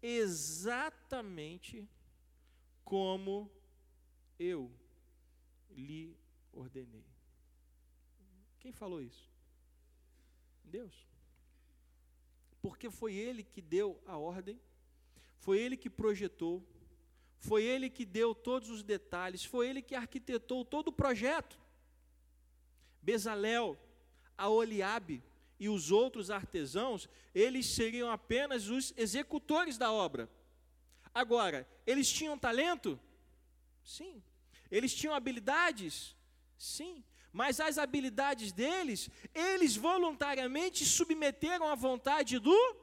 exatamente 0.00 1.88
como 2.84 3.50
eu 4.38 4.70
lhe 5.70 6.16
ordenei. 6.52 7.04
Quem 8.58 8.72
falou 8.72 9.00
isso? 9.00 9.30
Deus. 10.64 11.06
Porque 12.60 12.90
foi 12.90 13.14
Ele 13.14 13.42
que 13.42 13.62
deu 13.62 14.00
a 14.06 14.16
ordem, 14.16 14.60
foi 15.38 15.58
Ele 15.58 15.76
que 15.76 15.88
projetou, 15.88 16.62
foi 17.38 17.64
Ele 17.64 17.88
que 17.88 18.04
deu 18.04 18.34
todos 18.34 18.68
os 18.68 18.82
detalhes, 18.82 19.44
foi 19.44 19.68
Ele 19.68 19.80
que 19.80 19.94
arquitetou 19.94 20.64
todo 20.64 20.88
o 20.88 20.92
projeto. 20.92 21.58
Bezalel, 23.00 23.78
a 24.36 24.48
Oliabe 24.48 25.22
e 25.58 25.68
os 25.68 25.90
outros 25.90 26.30
artesãos, 26.30 27.08
eles 27.34 27.66
seriam 27.66 28.10
apenas 28.10 28.68
os 28.68 28.92
executores 28.96 29.78
da 29.78 29.90
obra. 29.90 30.28
Agora, 31.14 31.66
eles 31.86 32.10
tinham 32.10 32.38
talento? 32.38 33.00
Sim. 33.82 34.22
Eles 34.70 34.94
tinham 34.94 35.14
habilidades? 35.14 36.16
Sim. 36.56 37.04
Mas 37.32 37.60
as 37.60 37.78
habilidades 37.78 38.52
deles, 38.52 39.08
eles 39.34 39.76
voluntariamente 39.76 40.84
submeteram 40.84 41.68
à 41.68 41.74
vontade 41.74 42.38
do 42.38 42.76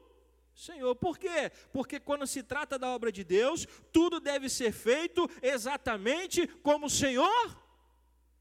Senhor. 0.54 0.94
Por 0.96 1.18
quê? 1.18 1.50
Porque 1.72 2.00
quando 2.00 2.26
se 2.26 2.42
trata 2.42 2.78
da 2.78 2.88
obra 2.88 3.12
de 3.12 3.22
Deus, 3.22 3.66
tudo 3.92 4.18
deve 4.18 4.48
ser 4.48 4.72
feito 4.72 5.28
exatamente 5.42 6.46
como 6.62 6.86
o 6.86 6.90
Senhor 6.90 7.62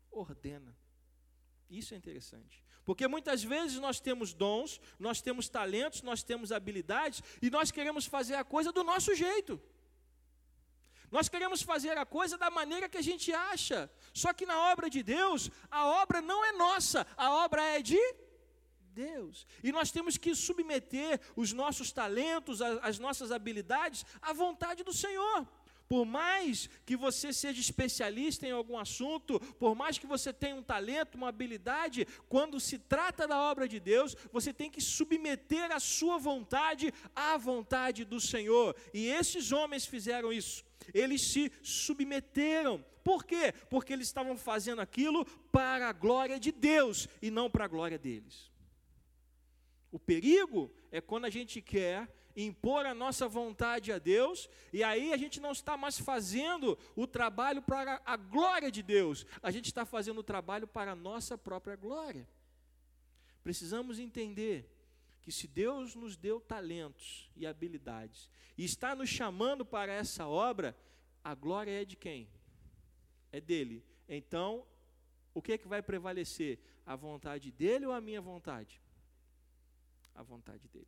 ordena. 0.10 0.76
Isso 1.70 1.94
é 1.94 1.98
interessante. 1.98 2.64
Porque 2.86 3.08
muitas 3.08 3.44
vezes 3.44 3.80
nós 3.80 4.00
temos 4.00 4.34
dons, 4.34 4.80
nós 4.98 5.22
temos 5.22 5.50
talentos, 5.50 6.02
nós 6.02 6.24
temos 6.24 6.54
habilidades 6.54 7.22
e 7.42 7.50
nós 7.50 7.70
queremos 7.70 8.06
fazer 8.06 8.36
a 8.36 8.46
coisa 8.46 8.72
do 8.72 8.84
nosso 8.84 9.14
jeito. 9.14 9.62
Nós 11.12 11.30
queremos 11.30 11.62
fazer 11.62 11.98
a 11.98 12.06
coisa 12.06 12.38
da 12.38 12.50
maneira 12.50 12.90
que 12.90 12.98
a 12.98 13.02
gente 13.02 13.34
acha. 13.34 13.90
Só 14.14 14.34
que 14.34 14.46
na 14.46 14.72
obra 14.72 14.90
de 14.90 15.02
Deus, 15.02 15.50
a 15.72 15.86
obra 15.86 16.22
não 16.22 16.44
é 16.44 16.52
nossa, 16.52 17.08
a 17.16 17.32
obra 17.32 17.62
é 17.64 17.82
de 17.82 18.00
Deus. 18.94 19.46
E 19.64 19.72
nós 19.72 19.92
temos 19.92 20.18
que 20.18 20.36
submeter 20.36 21.22
os 21.36 21.54
nossos 21.54 21.92
talentos, 21.92 22.62
as 22.62 23.00
nossas 23.00 23.32
habilidades 23.32 24.06
à 24.22 24.34
vontade 24.34 24.84
do 24.84 24.94
Senhor. 24.94 25.48
Por 25.88 26.06
mais 26.06 26.70
que 26.86 26.98
você 26.98 27.32
seja 27.32 27.62
especialista 27.62 28.46
em 28.46 28.52
algum 28.52 28.78
assunto, 28.78 29.40
por 29.58 29.74
mais 29.74 29.98
que 29.98 30.06
você 30.06 30.34
tenha 30.34 30.56
um 30.56 30.62
talento, 30.62 31.16
uma 31.16 31.30
habilidade, 31.30 32.06
quando 32.28 32.60
se 32.60 32.78
trata 32.78 33.26
da 33.26 33.40
obra 33.40 33.70
de 33.70 33.80
Deus, 33.80 34.14
você 34.32 34.52
tem 34.52 34.70
que 34.70 34.82
submeter 34.82 35.72
a 35.72 35.80
sua 35.80 36.18
vontade 36.18 36.94
à 37.16 37.38
vontade 37.38 38.04
do 38.04 38.20
Senhor. 38.20 38.76
E 38.94 39.08
esses 39.08 39.54
homens 39.54 39.86
fizeram 39.86 40.34
isso. 40.34 40.67
Eles 40.94 41.22
se 41.22 41.52
submeteram. 41.62 42.84
Por 43.04 43.24
quê? 43.26 43.54
Porque 43.70 43.94
eles 43.94 44.08
estavam 44.08 44.38
fazendo 44.38 44.82
aquilo 44.82 45.26
para 45.52 45.90
a 45.90 45.94
glória 45.94 46.40
de 46.40 46.52
Deus 46.52 47.08
e 47.22 47.32
não 47.32 47.50
para 47.50 47.66
a 47.66 47.68
glória 47.68 47.98
deles. 47.98 48.52
O 49.92 50.00
perigo 50.00 50.72
é 50.92 51.00
quando 51.00 51.26
a 51.26 51.30
gente 51.30 51.62
quer 51.62 52.12
impor 52.36 52.86
a 52.86 52.94
nossa 52.94 53.28
vontade 53.28 53.92
a 53.92 53.98
Deus, 53.98 54.48
e 54.72 54.84
aí 54.84 55.12
a 55.12 55.18
gente 55.18 55.40
não 55.40 55.52
está 55.52 55.76
mais 55.76 55.98
fazendo 55.98 56.78
o 56.96 57.08
trabalho 57.08 57.64
para 57.64 58.00
a 58.06 58.16
glória 58.16 58.72
de 58.72 58.84
Deus, 58.84 59.26
a 59.42 59.50
gente 59.50 59.66
está 59.66 59.86
fazendo 59.86 60.20
o 60.20 60.24
trabalho 60.24 60.68
para 60.68 60.92
a 60.92 60.96
nossa 60.96 61.36
própria 61.36 61.76
glória. 61.76 62.30
Precisamos 63.44 63.98
entender 63.98 64.70
que 65.28 65.32
se 65.34 65.46
Deus 65.46 65.94
nos 65.94 66.16
deu 66.16 66.40
talentos 66.40 67.30
e 67.36 67.46
habilidades, 67.46 68.30
e 68.58 68.64
está 68.64 68.96
nos 68.96 69.10
chamando 69.10 69.66
para 69.66 69.92
essa 69.92 70.26
obra, 70.26 70.74
a 71.22 71.36
glória 71.36 71.82
é 71.82 71.84
de 71.84 71.98
quem? 71.98 72.30
É 73.30 73.42
dele. 73.42 73.86
Então, 74.08 74.66
o 75.34 75.42
que 75.42 75.52
é 75.52 75.58
que 75.58 75.68
vai 75.68 75.82
prevalecer? 75.82 76.62
A 76.86 76.96
vontade 76.96 77.52
dele 77.52 77.86
ou 77.86 77.92
a 77.92 78.00
minha 78.00 78.22
vontade? 78.22 78.82
A 80.16 80.24
vontade 80.24 80.66
dele. 80.70 80.88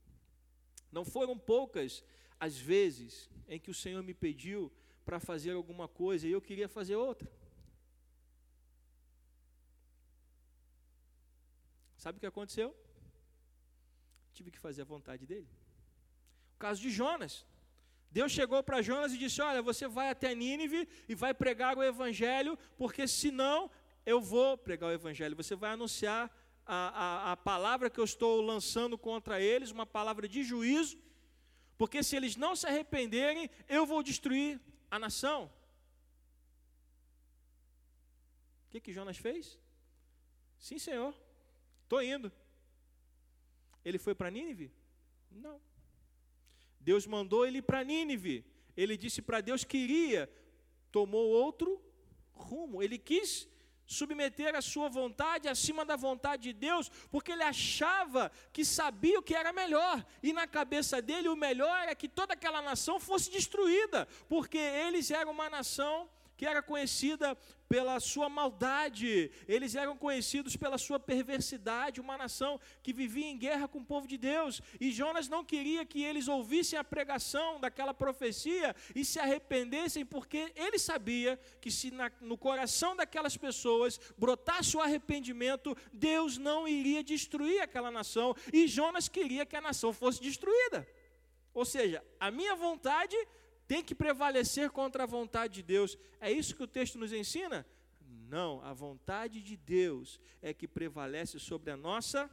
Não 0.89 1.03
foram 1.03 1.37
poucas 1.37 2.01
as 2.39 2.57
vezes 2.57 3.29
em 3.45 3.59
que 3.59 3.69
o 3.69 3.73
Senhor 3.73 4.01
me 4.01 4.13
pediu 4.13 4.71
para 5.03 5.19
fazer 5.19 5.51
alguma 5.51 5.89
coisa 5.89 6.25
e 6.25 6.31
eu 6.31 6.41
queria 6.41 6.69
fazer 6.69 6.95
outra. 6.95 7.29
Sabe 11.97 12.19
o 12.19 12.21
que 12.21 12.25
aconteceu? 12.25 12.73
Tive 14.39 14.51
que 14.51 14.65
fazer 14.67 14.83
a 14.83 14.85
vontade 14.85 15.25
dele. 15.25 15.49
O 16.55 16.59
caso 16.65 16.79
de 16.81 16.89
Jonas. 16.89 17.45
Deus 18.09 18.31
chegou 18.31 18.63
para 18.63 18.81
Jonas 18.81 19.11
e 19.11 19.17
disse: 19.17 19.41
Olha, 19.41 19.61
você 19.61 19.85
vai 19.85 20.07
até 20.09 20.33
Nínive 20.33 20.87
e 21.09 21.13
vai 21.13 21.33
pregar 21.33 21.77
o 21.77 21.83
evangelho, 21.83 22.57
porque 22.77 23.05
senão 23.05 23.69
eu 24.05 24.21
vou 24.21 24.57
pregar 24.57 24.91
o 24.91 24.93
evangelho. 24.93 25.35
Você 25.35 25.57
vai 25.57 25.71
anunciar 25.71 26.31
a, 26.65 26.77
a, 27.05 27.31
a 27.33 27.35
palavra 27.35 27.89
que 27.89 27.99
eu 27.99 28.05
estou 28.05 28.39
lançando 28.39 28.97
contra 28.97 29.41
eles, 29.41 29.71
uma 29.71 29.85
palavra 29.85 30.25
de 30.25 30.41
juízo, 30.41 30.97
porque 31.77 32.01
se 32.01 32.15
eles 32.15 32.37
não 32.37 32.55
se 32.55 32.65
arrependerem, 32.65 33.49
eu 33.67 33.85
vou 33.85 34.01
destruir 34.01 34.57
a 34.89 34.97
nação. 34.97 35.51
O 38.67 38.69
que, 38.69 38.79
que 38.79 38.93
Jonas 38.93 39.17
fez? 39.17 39.59
Sim, 40.57 40.79
Senhor, 40.79 41.13
estou 41.83 42.01
indo. 42.01 42.31
Ele 43.83 43.97
foi 43.97 44.13
para 44.13 44.29
Nínive? 44.29 44.71
Não. 45.31 45.59
Deus 46.79 47.05
mandou 47.05 47.45
ele 47.45 47.61
para 47.61 47.83
Nínive. 47.83 48.45
Ele 48.75 48.95
disse 48.97 49.21
para 49.21 49.41
Deus 49.41 49.63
que 49.63 49.77
iria, 49.77 50.29
tomou 50.91 51.27
outro 51.27 51.81
rumo. 52.31 52.81
Ele 52.81 52.97
quis 52.97 53.47
submeter 53.85 54.55
a 54.55 54.61
sua 54.61 54.87
vontade 54.87 55.47
acima 55.47 55.83
da 55.83 55.95
vontade 55.95 56.43
de 56.43 56.53
Deus, 56.53 56.89
porque 57.09 57.31
ele 57.31 57.41
achava 57.41 58.31
que 58.53 58.63
sabia 58.63 59.17
o 59.17 59.23
que 59.23 59.33
era 59.33 59.51
melhor, 59.51 60.05
e 60.21 60.31
na 60.31 60.45
cabeça 60.45 61.01
dele 61.01 61.27
o 61.27 61.35
melhor 61.35 61.75
era 61.81 61.95
que 61.95 62.07
toda 62.07 62.33
aquela 62.33 62.61
nação 62.61 62.99
fosse 62.99 63.31
destruída, 63.31 64.07
porque 64.27 64.59
eles 64.59 65.09
eram 65.09 65.31
uma 65.31 65.49
nação 65.49 66.07
que 66.39 66.45
era 66.45 66.61
conhecida 66.61 67.37
pela 67.67 67.99
sua 67.99 68.29
maldade, 68.29 69.29
eles 69.45 69.75
eram 69.75 69.97
conhecidos 69.97 70.55
pela 70.55 70.77
sua 70.77 70.97
perversidade, 70.97 71.99
uma 71.99 72.17
nação 72.17 72.61
que 72.81 72.93
vivia 72.93 73.25
em 73.25 73.37
guerra 73.37 73.67
com 73.67 73.79
o 73.79 73.85
povo 73.85 74.07
de 74.07 74.17
Deus, 74.17 74.61
e 74.79 74.89
Jonas 74.89 75.27
não 75.27 75.43
queria 75.43 75.85
que 75.85 76.01
eles 76.01 76.29
ouvissem 76.29 76.79
a 76.79 76.83
pregação 76.83 77.59
daquela 77.59 77.93
profecia 77.93 78.73
e 78.95 79.03
se 79.03 79.19
arrependessem, 79.19 80.05
porque 80.05 80.49
ele 80.55 80.79
sabia 80.79 81.37
que 81.59 81.69
se 81.69 81.91
na, 81.91 82.09
no 82.21 82.37
coração 82.37 82.95
daquelas 82.95 83.35
pessoas 83.35 83.99
brotasse 84.17 84.77
o 84.77 84.81
arrependimento, 84.81 85.75
Deus 85.91 86.37
não 86.37 86.65
iria 86.65 87.03
destruir 87.03 87.61
aquela 87.61 87.91
nação, 87.91 88.33
e 88.53 88.65
Jonas 88.65 89.09
queria 89.09 89.45
que 89.45 89.57
a 89.57 89.61
nação 89.61 89.91
fosse 89.91 90.21
destruída. 90.21 90.87
Ou 91.53 91.65
seja, 91.65 92.01
a 92.17 92.31
minha 92.31 92.55
vontade 92.55 93.17
tem 93.69 93.83
que 93.83 93.93
prevalecer 93.93 94.71
contra 94.71 95.03
a 95.03 95.05
vontade 95.05 95.53
de 95.53 95.61
Deus. 95.61 95.95
É 96.19 96.31
isso 96.31 96.55
que 96.55 96.63
o 96.63 96.67
texto 96.67 96.97
nos 96.97 97.13
ensina? 97.13 97.67
Não, 98.27 98.59
a 98.63 98.73
vontade 98.73 99.43
de 99.43 99.55
Deus 99.55 100.19
é 100.41 100.51
que 100.55 100.67
prevalece 100.67 101.37
sobre 101.37 101.69
a 101.69 101.77
nossa 101.77 102.27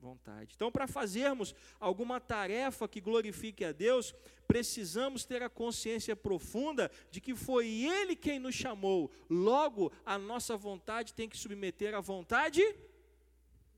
vontade. 0.00 0.54
Então, 0.56 0.72
para 0.72 0.88
fazermos 0.88 1.54
alguma 1.78 2.18
tarefa 2.18 2.88
que 2.88 2.98
glorifique 2.98 3.62
a 3.62 3.72
Deus, 3.72 4.14
precisamos 4.46 5.22
ter 5.22 5.42
a 5.42 5.50
consciência 5.50 6.16
profunda 6.16 6.90
de 7.10 7.20
que 7.20 7.34
foi 7.34 7.68
Ele 7.68 8.16
quem 8.16 8.38
nos 8.38 8.54
chamou. 8.54 9.10
Logo, 9.28 9.92
a 10.02 10.16
nossa 10.16 10.56
vontade 10.56 11.12
tem 11.12 11.28
que 11.28 11.36
submeter 11.36 11.94
à 11.94 12.00
vontade 12.00 12.62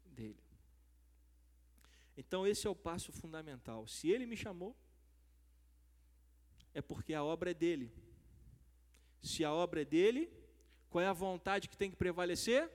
dele. 0.07 0.39
Então, 2.17 2.47
esse 2.47 2.69
é 2.69 2.71
o 2.71 2.77
passo 2.77 3.11
fundamental. 3.11 3.89
Se 3.89 4.09
Ele 4.09 4.25
me 4.25 4.37
chamou, 4.37 4.77
é 6.75 6.81
porque 6.81 7.15
a 7.15 7.23
obra 7.23 7.51
é 7.51 7.55
dele. 7.55 7.93
Se 9.23 9.45
a 9.45 9.53
obra 9.53 9.83
é 9.83 9.85
dele, 9.85 10.31
qual 10.89 11.03
é 11.03 11.07
a 11.07 11.13
vontade 11.13 11.69
que 11.69 11.77
tem 11.77 11.91
que 11.91 11.97
prevalecer? 11.97 12.71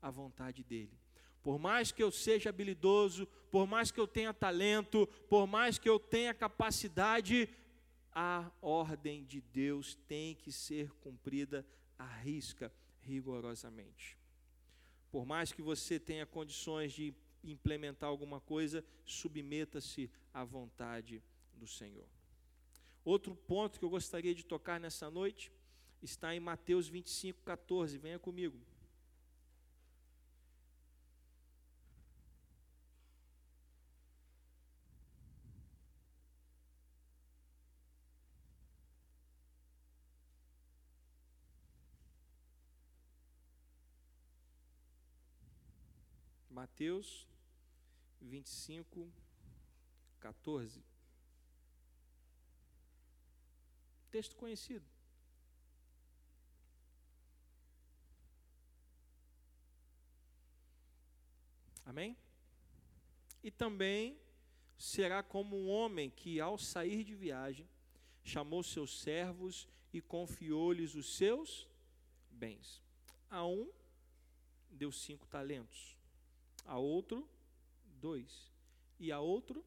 A 0.00 0.10
vontade 0.10 0.62
dele. 0.62 0.96
Por 1.42 1.58
mais 1.58 1.92
que 1.92 2.02
eu 2.02 2.10
seja 2.10 2.50
habilidoso, 2.50 3.26
por 3.50 3.66
mais 3.66 3.90
que 3.90 4.00
eu 4.00 4.06
tenha 4.06 4.34
talento, 4.34 5.06
por 5.28 5.46
mais 5.46 5.78
que 5.78 5.88
eu 5.88 5.98
tenha 5.98 6.34
capacidade, 6.34 7.48
a 8.12 8.50
ordem 8.60 9.24
de 9.24 9.40
Deus 9.40 9.94
tem 10.06 10.34
que 10.34 10.50
ser 10.50 10.90
cumprida 10.94 11.64
à 11.98 12.06
risca, 12.06 12.72
rigorosamente. 13.00 14.18
Por 15.10 15.24
mais 15.24 15.52
que 15.52 15.62
você 15.62 15.98
tenha 15.98 16.26
condições 16.26 16.92
de 16.92 17.14
implementar 17.42 18.08
alguma 18.08 18.40
coisa, 18.40 18.84
submeta-se 19.04 20.10
à 20.34 20.44
vontade 20.44 21.22
do 21.54 21.66
Senhor. 21.66 22.06
Outro 23.08 23.34
ponto 23.34 23.78
que 23.78 23.84
eu 23.86 23.88
gostaria 23.88 24.34
de 24.34 24.44
tocar 24.44 24.78
nessa 24.78 25.10
noite 25.10 25.50
está 26.02 26.34
em 26.34 26.40
Mateus 26.40 26.88
25, 26.88 27.40
14. 27.42 27.96
Venha 27.96 28.18
comigo. 28.18 28.60
Mateus 46.50 47.26
25, 48.20 49.10
14. 50.20 50.97
Texto 54.10 54.36
conhecido. 54.36 54.86
Amém? 61.84 62.16
E 63.42 63.50
também 63.50 64.20
será 64.76 65.22
como 65.22 65.56
um 65.56 65.68
homem 65.68 66.10
que, 66.10 66.40
ao 66.40 66.58
sair 66.58 67.02
de 67.02 67.14
viagem, 67.14 67.68
chamou 68.22 68.62
seus 68.62 69.00
servos 69.00 69.66
e 69.92 70.00
confiou-lhes 70.00 70.94
os 70.94 71.16
seus 71.16 71.66
bens. 72.30 72.82
A 73.30 73.46
um 73.46 73.70
deu 74.70 74.92
cinco 74.92 75.26
talentos, 75.26 75.96
a 76.64 76.78
outro 76.78 77.28
dois, 78.00 78.52
e 78.98 79.10
a 79.10 79.20
outro 79.20 79.64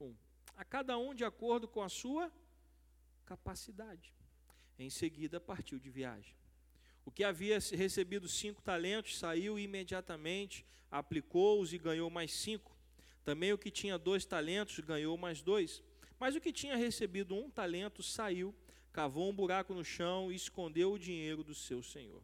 um. 0.00 0.14
A 0.56 0.64
cada 0.64 0.96
um 0.98 1.14
de 1.14 1.24
acordo 1.24 1.66
com 1.66 1.82
a 1.82 1.88
sua 1.88 2.30
capacidade. 3.24 4.12
Em 4.78 4.90
seguida, 4.90 5.40
partiu 5.40 5.78
de 5.78 5.90
viagem. 5.90 6.34
O 7.04 7.10
que 7.10 7.22
havia 7.22 7.58
recebido 7.58 8.28
cinco 8.28 8.62
talentos 8.62 9.18
saiu 9.18 9.58
imediatamente, 9.58 10.64
aplicou-os 10.90 11.72
e 11.72 11.78
ganhou 11.78 12.08
mais 12.08 12.32
cinco. 12.32 12.76
Também 13.24 13.52
o 13.52 13.58
que 13.58 13.70
tinha 13.70 13.98
dois 13.98 14.24
talentos 14.24 14.78
ganhou 14.80 15.16
mais 15.16 15.42
dois. 15.42 15.82
Mas 16.18 16.34
o 16.34 16.40
que 16.40 16.52
tinha 16.52 16.76
recebido 16.76 17.34
um 17.34 17.50
talento 17.50 18.02
saiu, 18.02 18.54
cavou 18.92 19.28
um 19.28 19.34
buraco 19.34 19.74
no 19.74 19.84
chão 19.84 20.30
e 20.30 20.34
escondeu 20.34 20.92
o 20.92 20.98
dinheiro 20.98 21.42
do 21.42 21.54
seu 21.54 21.82
senhor. 21.82 22.22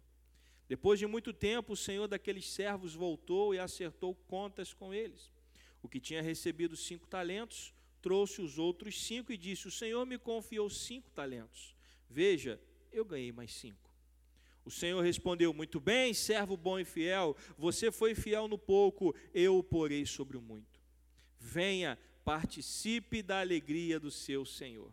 Depois 0.69 0.99
de 0.99 1.07
muito 1.07 1.33
tempo, 1.33 1.73
o 1.73 1.77
senhor 1.77 2.07
daqueles 2.07 2.49
servos 2.49 2.95
voltou 2.95 3.55
e 3.55 3.59
acertou 3.59 4.15
contas 4.29 4.73
com 4.73 4.95
eles. 4.95 5.31
O 5.83 5.89
que 5.89 5.99
tinha 5.99 6.23
recebido 6.23 6.77
cinco 6.77 7.07
talentos 7.07 7.75
trouxe 8.01 8.41
os 8.41 8.59
outros 8.59 9.03
cinco 9.05 9.33
e 9.33 9.37
disse: 9.37 9.69
O 9.69 9.71
Senhor 9.71 10.05
me 10.07 10.19
confiou 10.19 10.69
cinco 10.69 11.11
talentos. 11.11 11.75
Veja, 12.09 12.61
eu 12.93 13.05
ganhei 13.05 13.33
mais 13.33 13.55
cinco. 13.55 13.91
O 14.65 14.71
Senhor 14.71 15.01
respondeu: 15.01 15.53
Muito 15.53 15.81
bem, 15.81 16.13
servo 16.13 16.57
bom 16.57 16.79
e 16.79 16.85
fiel, 16.85 17.37
você 17.57 17.91
foi 17.91 18.15
fiel 18.15 18.49
no 18.49 18.59
pouco, 18.59 19.15
eu 19.33 19.59
o 19.59 19.63
porei 19.63 20.05
sobre 20.05 20.37
o 20.37 20.41
muito. 20.41 20.81
Venha, 21.39 21.99
participe 22.25 23.23
da 23.23 23.41
alegria 23.41 23.99
do 23.99 24.11
seu 24.11 24.45
Senhor. 24.45 24.93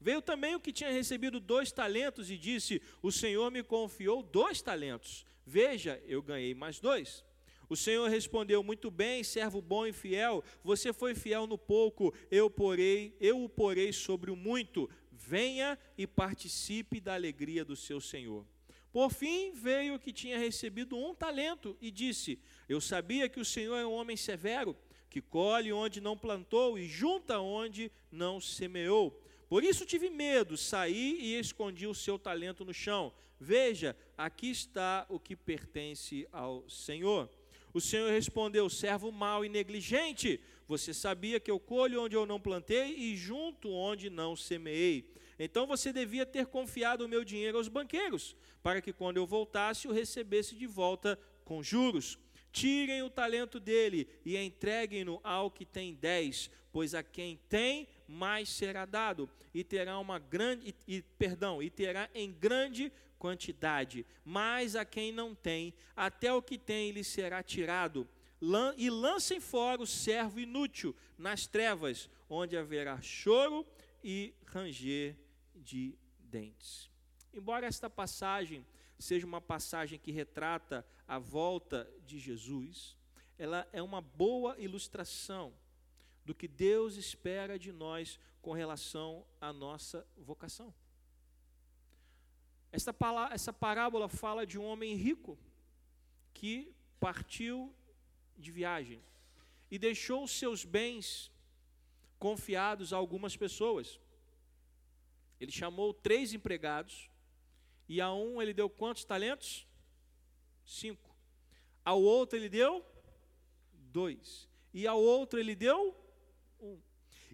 Veio 0.00 0.22
também 0.22 0.54
o 0.54 0.60
que 0.60 0.72
tinha 0.72 0.92
recebido 0.92 1.40
dois 1.40 1.72
talentos 1.72 2.30
e 2.30 2.38
disse: 2.38 2.80
O 3.02 3.10
Senhor 3.10 3.50
me 3.50 3.62
confiou 3.62 4.22
dois 4.22 4.62
talentos. 4.62 5.26
Veja, 5.44 6.00
eu 6.06 6.22
ganhei 6.22 6.54
mais 6.54 6.78
dois. 6.78 7.24
O 7.68 7.76
Senhor 7.76 8.08
respondeu: 8.08 8.62
Muito 8.62 8.90
bem, 8.90 9.22
servo 9.22 9.60
bom 9.60 9.86
e 9.86 9.92
fiel, 9.92 10.42
você 10.64 10.92
foi 10.92 11.14
fiel 11.14 11.46
no 11.46 11.58
pouco, 11.58 12.14
eu 12.30 12.48
porei, 12.48 13.14
eu 13.20 13.42
o 13.42 13.48
porei 13.48 13.92
sobre 13.92 14.30
o 14.30 14.36
muito. 14.36 14.88
Venha 15.10 15.78
e 15.96 16.06
participe 16.06 17.00
da 17.00 17.14
alegria 17.14 17.64
do 17.64 17.76
seu 17.76 18.00
Senhor. 18.00 18.46
Por 18.90 19.12
fim, 19.12 19.52
veio 19.52 19.94
o 19.94 19.98
que 19.98 20.12
tinha 20.12 20.38
recebido 20.38 20.96
um 20.96 21.14
talento 21.14 21.76
e 21.80 21.90
disse: 21.90 22.38
Eu 22.68 22.80
sabia 22.80 23.28
que 23.28 23.40
o 23.40 23.44
Senhor 23.44 23.76
é 23.76 23.86
um 23.86 23.92
homem 23.92 24.16
severo, 24.16 24.76
que 25.10 25.20
colhe 25.20 25.72
onde 25.72 26.00
não 26.00 26.16
plantou 26.16 26.78
e 26.78 26.86
junta 26.86 27.38
onde 27.38 27.92
não 28.10 28.40
semeou. 28.40 29.22
Por 29.48 29.64
isso 29.64 29.86
tive 29.86 30.10
medo, 30.10 30.56
saí 30.56 31.18
e 31.20 31.38
escondi 31.38 31.86
o 31.86 31.94
seu 31.94 32.18
talento 32.18 32.64
no 32.64 32.72
chão. 32.72 33.12
Veja, 33.40 33.96
aqui 34.16 34.50
está 34.50 35.06
o 35.08 35.18
que 35.18 35.36
pertence 35.36 36.26
ao 36.32 36.68
Senhor. 36.68 37.30
O 37.72 37.80
Senhor 37.80 38.10
respondeu: 38.10 38.68
servo 38.68 39.12
mau 39.12 39.44
e 39.44 39.48
negligente, 39.48 40.40
você 40.66 40.92
sabia 40.92 41.40
que 41.40 41.50
eu 41.50 41.58
colho 41.58 42.02
onde 42.02 42.16
eu 42.16 42.26
não 42.26 42.40
plantei 42.40 42.94
e 42.96 43.16
junto 43.16 43.70
onde 43.70 44.10
não 44.10 44.36
semeei. 44.36 45.10
Então 45.38 45.66
você 45.66 45.92
devia 45.92 46.26
ter 46.26 46.46
confiado 46.46 47.04
o 47.04 47.08
meu 47.08 47.24
dinheiro 47.24 47.58
aos 47.58 47.68
banqueiros, 47.68 48.36
para 48.62 48.82
que 48.82 48.92
quando 48.92 49.18
eu 49.18 49.26
voltasse 49.26 49.86
o 49.86 49.92
recebesse 49.92 50.56
de 50.56 50.66
volta 50.66 51.18
com 51.44 51.62
juros. 51.62 52.18
Tirem 52.50 53.02
o 53.02 53.10
talento 53.10 53.60
dele 53.60 54.08
e 54.24 54.36
entreguem-no 54.36 55.20
ao 55.22 55.50
que 55.50 55.64
tem 55.64 55.94
dez, 55.94 56.50
pois 56.72 56.94
a 56.94 57.02
quem 57.02 57.38
tem 57.48 57.86
mais 58.06 58.48
será 58.48 58.84
dado 58.84 59.28
e 59.54 59.62
terá 59.62 59.98
uma 59.98 60.18
grande 60.18 60.74
e, 60.86 60.96
e, 60.96 61.02
perdão 61.18 61.62
e 61.62 61.68
terá 61.70 62.08
em 62.14 62.32
grande 62.32 62.90
quantidade, 63.18 64.06
mas 64.24 64.76
a 64.76 64.84
quem 64.84 65.12
não 65.12 65.34
tem, 65.34 65.74
até 65.96 66.32
o 66.32 66.42
que 66.42 66.56
tem 66.56 66.90
lhe 66.92 67.04
será 67.04 67.42
tirado. 67.42 68.08
E 68.76 68.88
lancem 68.88 69.40
fora 69.40 69.82
o 69.82 69.86
servo 69.86 70.38
inútil 70.38 70.94
nas 71.16 71.46
trevas, 71.46 72.08
onde 72.30 72.56
haverá 72.56 73.00
choro 73.02 73.66
e 74.02 74.32
ranger 74.46 75.16
de 75.54 75.98
dentes. 76.20 76.88
Embora 77.32 77.66
esta 77.66 77.90
passagem 77.90 78.64
seja 78.98 79.26
uma 79.26 79.40
passagem 79.40 79.98
que 79.98 80.12
retrata 80.12 80.86
a 81.06 81.18
volta 81.18 81.90
de 82.04 82.18
Jesus, 82.18 82.96
ela 83.36 83.68
é 83.72 83.82
uma 83.82 84.00
boa 84.00 84.58
ilustração 84.58 85.52
do 86.24 86.34
que 86.34 86.46
Deus 86.46 86.96
espera 86.96 87.58
de 87.58 87.72
nós 87.72 88.18
com 88.42 88.52
relação 88.52 89.24
à 89.40 89.52
nossa 89.52 90.06
vocação. 90.16 90.74
Essa, 92.70 92.94
essa 93.32 93.52
parábola 93.52 94.08
fala 94.08 94.46
de 94.46 94.58
um 94.58 94.64
homem 94.64 94.94
rico 94.94 95.38
que 96.34 96.72
partiu 97.00 97.74
de 98.36 98.50
viagem 98.50 99.02
e 99.70 99.78
deixou 99.78 100.26
seus 100.26 100.64
bens 100.64 101.30
confiados 102.18 102.92
a 102.92 102.96
algumas 102.96 103.36
pessoas. 103.36 103.98
Ele 105.40 105.52
chamou 105.52 105.94
três 105.94 106.32
empregados 106.32 107.08
E 107.88 108.00
a 108.00 108.12
um 108.12 108.42
ele 108.42 108.52
deu 108.52 108.68
quantos 108.68 109.04
talentos? 109.04 109.66
Cinco. 110.64 111.16
Ao 111.82 112.02
outro 112.02 112.36
ele 112.36 112.48
deu 112.48 112.84
dois. 113.72 114.46
E 114.74 114.86
ao 114.86 115.00
outro 115.00 115.38
ele 115.38 115.54
deu 115.54 115.96
um. 116.60 116.78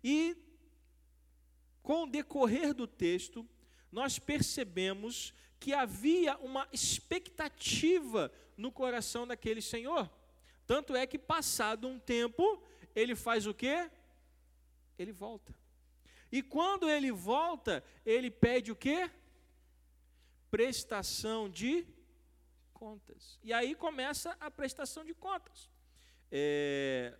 E 0.02 0.36
com 1.82 2.04
o 2.04 2.06
decorrer 2.06 2.72
do 2.72 2.86
texto, 2.86 3.48
nós 3.94 4.18
percebemos 4.18 5.32
que 5.60 5.72
havia 5.72 6.36
uma 6.38 6.68
expectativa 6.72 8.30
no 8.56 8.72
coração 8.72 9.24
daquele 9.24 9.62
senhor. 9.62 10.10
Tanto 10.66 10.96
é 10.96 11.06
que, 11.06 11.16
passado 11.16 11.86
um 11.86 11.96
tempo, 11.96 12.60
ele 12.92 13.14
faz 13.14 13.46
o 13.46 13.54
quê? 13.54 13.88
Ele 14.98 15.12
volta. 15.12 15.54
E 16.32 16.42
quando 16.42 16.90
ele 16.90 17.12
volta, 17.12 17.84
ele 18.04 18.32
pede 18.32 18.72
o 18.72 18.76
quê? 18.76 19.08
Prestação 20.50 21.48
de 21.48 21.86
contas. 22.72 23.38
E 23.44 23.52
aí 23.52 23.76
começa 23.76 24.36
a 24.40 24.50
prestação 24.50 25.04
de 25.04 25.14
contas. 25.14 25.70
É, 26.32 27.16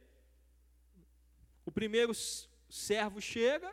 o 1.65 1.71
primeiro 1.71 2.13
servo 2.69 3.21
chega, 3.21 3.73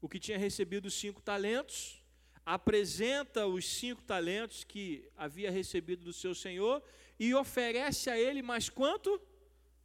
o 0.00 0.08
que 0.08 0.18
tinha 0.18 0.38
recebido 0.38 0.90
cinco 0.90 1.20
talentos, 1.20 2.02
apresenta 2.44 3.46
os 3.46 3.66
cinco 3.66 4.02
talentos 4.02 4.64
que 4.64 5.10
havia 5.16 5.50
recebido 5.50 6.04
do 6.04 6.12
seu 6.12 6.34
senhor 6.34 6.82
e 7.18 7.34
oferece 7.34 8.08
a 8.08 8.18
ele 8.18 8.40
mais 8.40 8.68
quanto? 8.70 9.20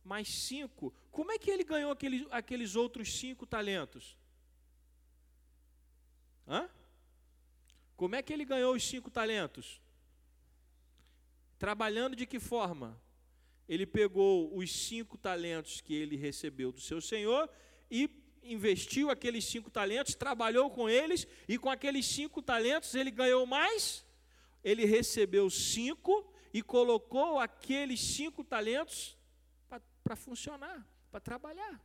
Mais 0.03 0.27
cinco. 0.27 0.93
Como 1.11 1.31
é 1.31 1.37
que 1.37 1.49
ele 1.51 1.63
ganhou 1.63 1.91
aqueles, 1.91 2.25
aqueles 2.31 2.75
outros 2.75 3.13
cinco 3.13 3.45
talentos? 3.45 4.17
Hã? 6.47 6.69
Como 7.95 8.15
é 8.15 8.21
que 8.21 8.31
ele 8.31 8.45
ganhou 8.45 8.75
os 8.75 8.83
cinco 8.83 9.09
talentos? 9.09 9.81
Trabalhando 11.57 12.15
de 12.15 12.25
que 12.25 12.39
forma? 12.39 12.99
Ele 13.67 13.85
pegou 13.85 14.55
os 14.55 14.71
cinco 14.71 15.17
talentos 15.17 15.81
que 15.81 15.93
ele 15.93 16.15
recebeu 16.15 16.71
do 16.71 16.81
seu 16.81 16.99
senhor 16.99 17.49
e 17.89 18.22
investiu 18.43 19.09
aqueles 19.09 19.45
cinco 19.45 19.69
talentos, 19.69 20.15
trabalhou 20.15 20.69
com 20.69 20.89
eles, 20.89 21.27
e 21.47 21.57
com 21.57 21.69
aqueles 21.69 22.05
cinco 22.05 22.41
talentos 22.41 22.93
ele 22.95 23.11
ganhou 23.11 23.45
mais. 23.45 24.05
Ele 24.63 24.85
recebeu 24.85 25.49
cinco 25.49 26.33
e 26.53 26.61
colocou 26.61 27.39
aqueles 27.39 27.99
cinco 27.99 28.43
talentos 28.43 29.17
para 30.03 30.15
funcionar, 30.15 30.85
para 31.11 31.19
trabalhar. 31.19 31.81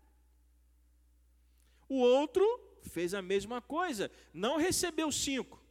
O 1.88 2.00
outro 2.00 2.44
fez 2.82 3.14
a 3.14 3.22
mesma 3.22 3.62
coisa, 3.62 4.10
não 4.32 4.56
recebeu 4.56 5.10
cinco, 5.10 5.62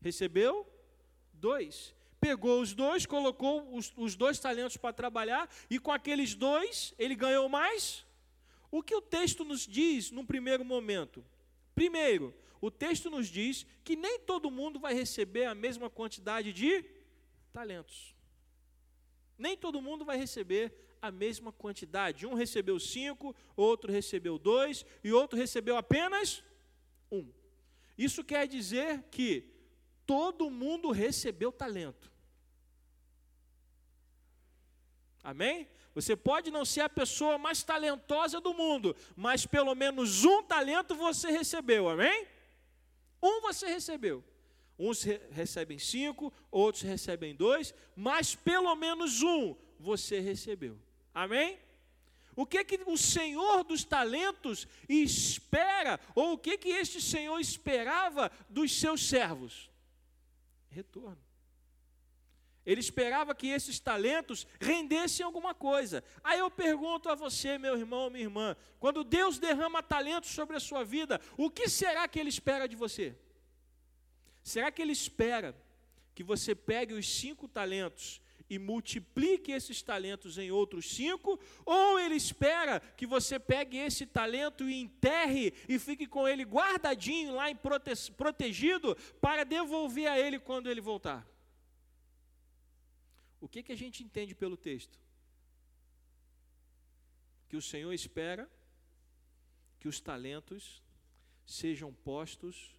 recebeu 0.00 0.66
dois. 1.32 1.94
Pegou 2.20 2.60
os 2.60 2.74
dois, 2.74 3.06
colocou 3.06 3.72
os, 3.76 3.92
os 3.96 4.16
dois 4.16 4.40
talentos 4.40 4.76
para 4.76 4.92
trabalhar, 4.92 5.48
e 5.70 5.78
com 5.78 5.92
aqueles 5.92 6.34
dois 6.34 6.92
ele 6.98 7.14
ganhou 7.14 7.48
mais 7.48 8.04
o 8.70 8.82
que 8.82 8.94
o 8.94 9.00
texto 9.00 9.44
nos 9.44 9.66
diz 9.66 10.10
num 10.10 10.26
primeiro 10.26 10.64
momento? 10.64 11.24
Primeiro, 11.74 12.34
o 12.60 12.70
texto 12.70 13.08
nos 13.08 13.28
diz 13.28 13.64
que 13.84 13.96
nem 13.96 14.18
todo 14.20 14.50
mundo 14.50 14.78
vai 14.78 14.94
receber 14.94 15.44
a 15.44 15.54
mesma 15.54 15.88
quantidade 15.88 16.52
de 16.52 16.84
talentos. 17.52 18.14
Nem 19.38 19.56
todo 19.56 19.80
mundo 19.80 20.04
vai 20.04 20.16
receber 20.16 20.72
a 21.00 21.10
mesma 21.10 21.52
quantidade. 21.52 22.26
Um 22.26 22.34
recebeu 22.34 22.78
cinco, 22.80 23.34
outro 23.56 23.92
recebeu 23.92 24.38
dois 24.38 24.84
e 25.02 25.12
outro 25.12 25.38
recebeu 25.38 25.76
apenas 25.76 26.42
um. 27.10 27.30
Isso 27.96 28.24
quer 28.24 28.46
dizer 28.46 29.04
que 29.10 29.44
todo 30.04 30.50
mundo 30.50 30.90
recebeu 30.90 31.52
talento. 31.52 32.10
Amém? 35.22 35.68
Você 36.00 36.14
pode 36.14 36.48
não 36.52 36.64
ser 36.64 36.82
a 36.82 36.88
pessoa 36.88 37.38
mais 37.38 37.64
talentosa 37.64 38.40
do 38.40 38.54
mundo, 38.54 38.94
mas 39.16 39.44
pelo 39.44 39.74
menos 39.74 40.24
um 40.24 40.44
talento 40.44 40.94
você 40.94 41.28
recebeu, 41.28 41.88
amém? 41.88 42.24
Um 43.20 43.40
você 43.40 43.66
recebeu. 43.66 44.22
Uns 44.78 45.02
recebem 45.02 45.76
cinco, 45.76 46.32
outros 46.52 46.84
recebem 46.84 47.34
dois, 47.34 47.74
mas 47.96 48.36
pelo 48.36 48.72
menos 48.76 49.22
um 49.24 49.56
você 49.76 50.20
recebeu. 50.20 50.78
Amém? 51.12 51.58
O 52.36 52.46
que 52.46 52.62
que 52.62 52.80
o 52.86 52.96
Senhor 52.96 53.64
dos 53.64 53.82
talentos 53.82 54.68
espera, 54.88 55.98
ou 56.14 56.34
o 56.34 56.38
que 56.38 56.56
que 56.56 56.68
este 56.68 57.00
Senhor 57.00 57.40
esperava 57.40 58.30
dos 58.48 58.78
seus 58.78 59.04
servos? 59.08 59.68
Retorno. 60.70 61.27
Ele 62.68 62.80
esperava 62.80 63.34
que 63.34 63.46
esses 63.46 63.80
talentos 63.80 64.46
rendessem 64.60 65.24
alguma 65.24 65.54
coisa. 65.54 66.04
Aí 66.22 66.38
eu 66.38 66.50
pergunto 66.50 67.08
a 67.08 67.14
você, 67.14 67.56
meu 67.56 67.78
irmão, 67.78 68.10
minha 68.10 68.24
irmã, 68.24 68.54
quando 68.78 69.02
Deus 69.02 69.38
derrama 69.38 69.82
talentos 69.82 70.28
sobre 70.32 70.54
a 70.54 70.60
sua 70.60 70.84
vida, 70.84 71.18
o 71.38 71.48
que 71.48 71.66
será 71.66 72.06
que 72.06 72.20
Ele 72.20 72.28
espera 72.28 72.68
de 72.68 72.76
você? 72.76 73.16
Será 74.44 74.70
que 74.70 74.82
Ele 74.82 74.92
espera 74.92 75.56
que 76.14 76.22
você 76.22 76.54
pegue 76.54 76.92
os 76.92 77.08
cinco 77.08 77.48
talentos 77.48 78.20
e 78.50 78.58
multiplique 78.58 79.50
esses 79.50 79.80
talentos 79.80 80.36
em 80.36 80.50
outros 80.50 80.90
cinco, 80.94 81.40
ou 81.64 81.98
ele 81.98 82.16
espera 82.16 82.80
que 82.98 83.06
você 83.06 83.38
pegue 83.38 83.78
esse 83.78 84.04
talento 84.04 84.68
e 84.68 84.78
enterre 84.78 85.54
e 85.66 85.78
fique 85.78 86.06
com 86.06 86.28
ele 86.28 86.42
guardadinho 86.42 87.34
lá 87.34 87.54
prote 87.54 88.12
protegido 88.12 88.94
para 89.22 89.42
devolver 89.44 90.06
a 90.06 90.18
ele 90.20 90.38
quando 90.38 90.70
ele 90.70 90.82
voltar? 90.82 91.26
O 93.40 93.48
que, 93.48 93.62
que 93.62 93.72
a 93.72 93.76
gente 93.76 94.02
entende 94.02 94.34
pelo 94.34 94.56
texto? 94.56 94.98
Que 97.48 97.56
o 97.56 97.62
Senhor 97.62 97.92
espera 97.92 98.50
que 99.78 99.88
os 99.88 100.00
talentos 100.00 100.82
sejam 101.46 101.92
postos 101.92 102.76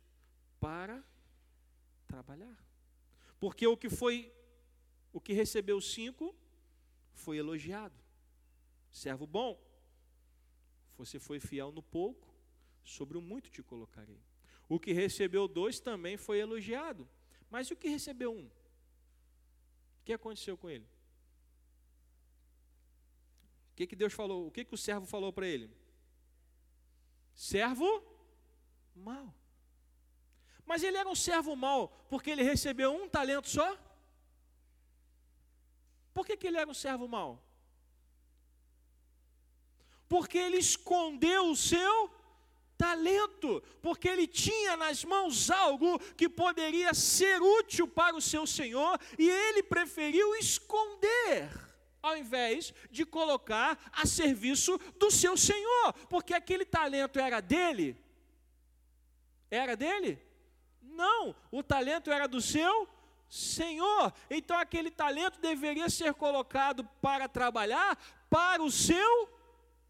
para 0.60 1.04
trabalhar. 2.08 2.58
Porque 3.40 3.66
o 3.66 3.78
que 3.78 3.90
foi, 3.90 4.32
o 5.14 5.22
que 5.22 5.34
recebeu 5.34 5.80
cinco, 5.80 6.36
foi 7.14 7.38
elogiado. 7.38 7.96
Servo 8.92 9.26
bom, 9.26 9.60
você 10.98 11.20
foi 11.20 11.40
fiel 11.40 11.72
no 11.72 11.82
pouco, 11.82 12.28
sobre 12.84 13.18
o 13.18 13.22
muito 13.22 13.50
te 13.50 13.64
colocarei. 13.64 14.22
O 14.68 14.80
que 14.80 14.92
recebeu 14.92 15.48
dois 15.48 15.80
também 15.80 16.18
foi 16.18 16.40
elogiado. 16.40 17.08
Mas 17.50 17.68
e 17.68 17.74
o 17.74 17.78
que 17.78 17.88
recebeu 17.88 18.32
um? 18.32 18.50
Que 20.04 20.14
aconteceu 20.14 20.58
com 20.58 20.70
ele? 20.70 20.86
O 23.72 23.76
que, 23.76 23.88
que 23.88 23.96
Deus 23.96 24.14
falou? 24.14 24.48
O 24.48 24.52
que, 24.52 24.66
que 24.66 24.74
o 24.74 24.78
servo 24.78 25.06
falou 25.06 25.32
para 25.32 25.48
ele? 25.48 25.70
Servo 27.34 28.04
mal. 28.96 29.34
Mas 30.66 30.84
ele 30.84 30.98
era 30.98 31.10
um 31.10 31.16
servo 31.16 31.56
mau 31.56 31.88
porque 32.10 32.30
ele 32.30 32.44
recebeu 32.44 32.94
um 32.94 33.08
talento 33.10 33.50
só? 33.50 33.78
Por 36.14 36.26
que, 36.26 36.36
que 36.36 36.48
ele 36.48 36.58
era 36.58 36.70
um 36.70 36.74
servo 36.74 37.08
mau? 37.08 37.42
Porque 40.08 40.38
ele 40.38 40.58
escondeu 40.58 41.50
o 41.50 41.56
seu 41.56 42.12
talento, 42.80 43.62
porque 43.82 44.08
ele 44.08 44.26
tinha 44.26 44.78
nas 44.78 45.04
mãos 45.04 45.52
algo 45.52 46.00
que 46.16 46.30
poderia 46.30 46.94
ser 46.94 47.42
útil 47.42 47.86
para 47.86 48.16
o 48.16 48.22
seu 48.22 48.48
senhor 48.48 48.98
e 49.18 49.30
ele 49.30 49.62
preferiu 49.62 50.34
esconder 50.38 51.52
ao 52.02 52.16
invés 52.16 52.74
de 52.90 53.06
colocar 53.06 53.78
a 53.92 54.06
serviço 54.06 54.78
do 54.98 55.12
seu 55.12 55.36
senhor, 55.36 55.92
porque 56.10 56.34
aquele 56.34 56.64
talento 56.64 57.20
era 57.20 57.42
dele. 57.42 58.02
Era 59.52 59.76
dele? 59.76 60.18
Não, 60.82 61.36
o 61.52 61.62
talento 61.62 62.10
era 62.10 62.30
do 62.30 62.40
seu 62.40 62.88
senhor. 63.28 64.14
Então 64.30 64.58
aquele 64.58 64.90
talento 64.90 65.38
deveria 65.42 65.90
ser 65.90 66.14
colocado 66.14 66.86
para 67.02 67.28
trabalhar 67.28 68.02
para 68.30 68.64
o 68.64 68.72
seu 68.72 69.30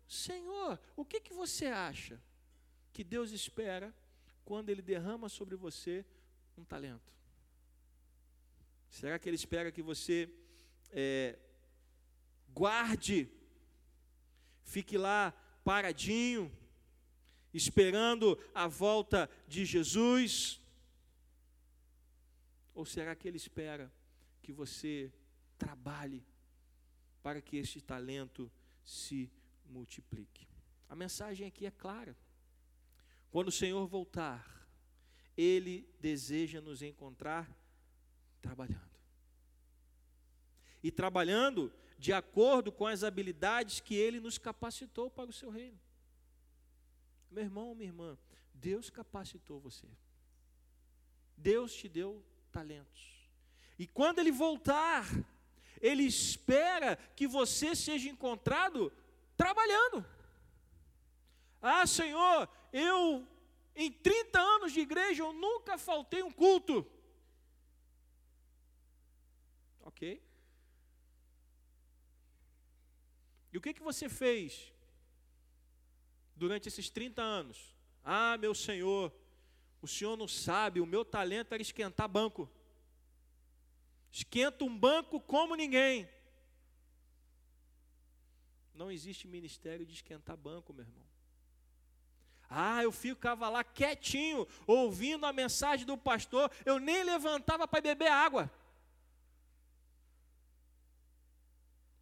senhor. 0.07 0.79
O 0.95 1.05
que, 1.05 1.19
que 1.19 1.35
você 1.35 1.67
acha? 1.67 2.19
Que 2.91 3.03
Deus 3.03 3.31
espera 3.31 3.93
quando 4.43 4.69
Ele 4.69 4.81
derrama 4.81 5.29
sobre 5.29 5.55
você 5.55 6.05
um 6.57 6.63
talento? 6.63 7.13
Será 8.89 9.19
que 9.19 9.29
Ele 9.29 9.35
espera 9.35 9.71
que 9.71 9.81
você 9.81 10.29
é, 10.91 11.37
guarde, 12.53 13.29
fique 14.63 14.97
lá 14.97 15.31
paradinho, 15.63 16.51
esperando 17.53 18.37
a 18.53 18.67
volta 18.67 19.29
de 19.47 19.65
Jesus? 19.65 20.59
Ou 22.73 22.85
será 22.85 23.15
que 23.15 23.27
Ele 23.27 23.37
espera 23.37 23.91
que 24.41 24.51
você 24.51 25.13
trabalhe 25.57 26.25
para 27.21 27.41
que 27.41 27.57
este 27.57 27.81
talento 27.81 28.51
se 28.83 29.31
multiplique? 29.65 30.47
A 30.87 30.95
mensagem 30.95 31.45
aqui 31.45 31.65
é 31.65 31.71
clara. 31.71 32.17
Quando 33.31 33.49
o 33.49 33.51
Senhor 33.51 33.87
voltar, 33.87 34.67
Ele 35.37 35.87
deseja 35.99 36.61
nos 36.61 36.81
encontrar 36.81 37.49
trabalhando. 38.41 38.89
E 40.81 40.91
trabalhando 40.91 41.71
de 41.97 42.13
acordo 42.13 42.71
com 42.71 42.87
as 42.87 43.03
habilidades 43.03 43.79
que 43.79 43.95
Ele 43.95 44.19
nos 44.19 44.37
capacitou 44.37 45.11
para 45.11 45.29
o 45.29 45.33
seu 45.33 45.49
reino. 45.49 45.79
Meu 47.29 47.43
irmão, 47.43 47.75
minha 47.75 47.89
irmã, 47.89 48.17
Deus 48.53 48.89
capacitou 48.89 49.59
você. 49.59 49.87
Deus 51.37 51.73
te 51.73 51.87
deu 51.87 52.23
talentos. 52.51 53.19
E 53.77 53.87
quando 53.87 54.19
Ele 54.19 54.31
voltar, 54.31 55.05
Ele 55.81 56.03
espera 56.03 56.97
que 57.15 57.27
você 57.27 57.75
seja 57.75 58.09
encontrado 58.09 58.91
trabalhando. 59.37 60.05
Ah, 61.61 61.85
Senhor, 61.85 62.49
eu 62.71 63.27
em 63.75 63.91
30 63.91 64.39
anos 64.39 64.73
de 64.73 64.81
igreja 64.81 65.23
eu 65.23 65.33
nunca 65.33 65.77
faltei 65.77 66.21
um 66.21 66.31
culto. 66.31 66.85
Ok? 69.81 70.21
E 73.51 73.57
o 73.57 73.61
que, 73.61 73.73
que 73.73 73.81
você 73.81 74.07
fez 74.07 74.71
durante 76.35 76.67
esses 76.67 76.89
30 76.89 77.21
anos? 77.21 77.75
Ah, 78.03 78.37
meu 78.37 78.53
Senhor, 78.53 79.11
o 79.81 79.87
Senhor 79.87 80.15
não 80.15 80.27
sabe, 80.27 80.79
o 80.79 80.85
meu 80.85 81.03
talento 81.03 81.53
era 81.53 81.61
esquentar 81.61 82.07
banco. 82.07 82.49
Esquenta 84.11 84.63
um 84.63 84.77
banco 84.77 85.19
como 85.19 85.55
ninguém. 85.55 86.09
Não 88.73 88.91
existe 88.91 89.27
ministério 89.27 89.85
de 89.85 89.93
esquentar 89.93 90.37
banco, 90.37 90.73
meu 90.73 90.85
irmão. 90.85 91.08
Ah, 92.49 92.81
eu 92.83 92.91
ficava 92.91 93.47
lá 93.47 93.63
quietinho, 93.63 94.47
ouvindo 94.65 95.25
a 95.25 95.31
mensagem 95.31 95.85
do 95.85 95.97
pastor, 95.97 96.51
eu 96.65 96.79
nem 96.79 97.03
levantava 97.03 97.67
para 97.67 97.81
beber 97.81 98.11
água. 98.11 98.51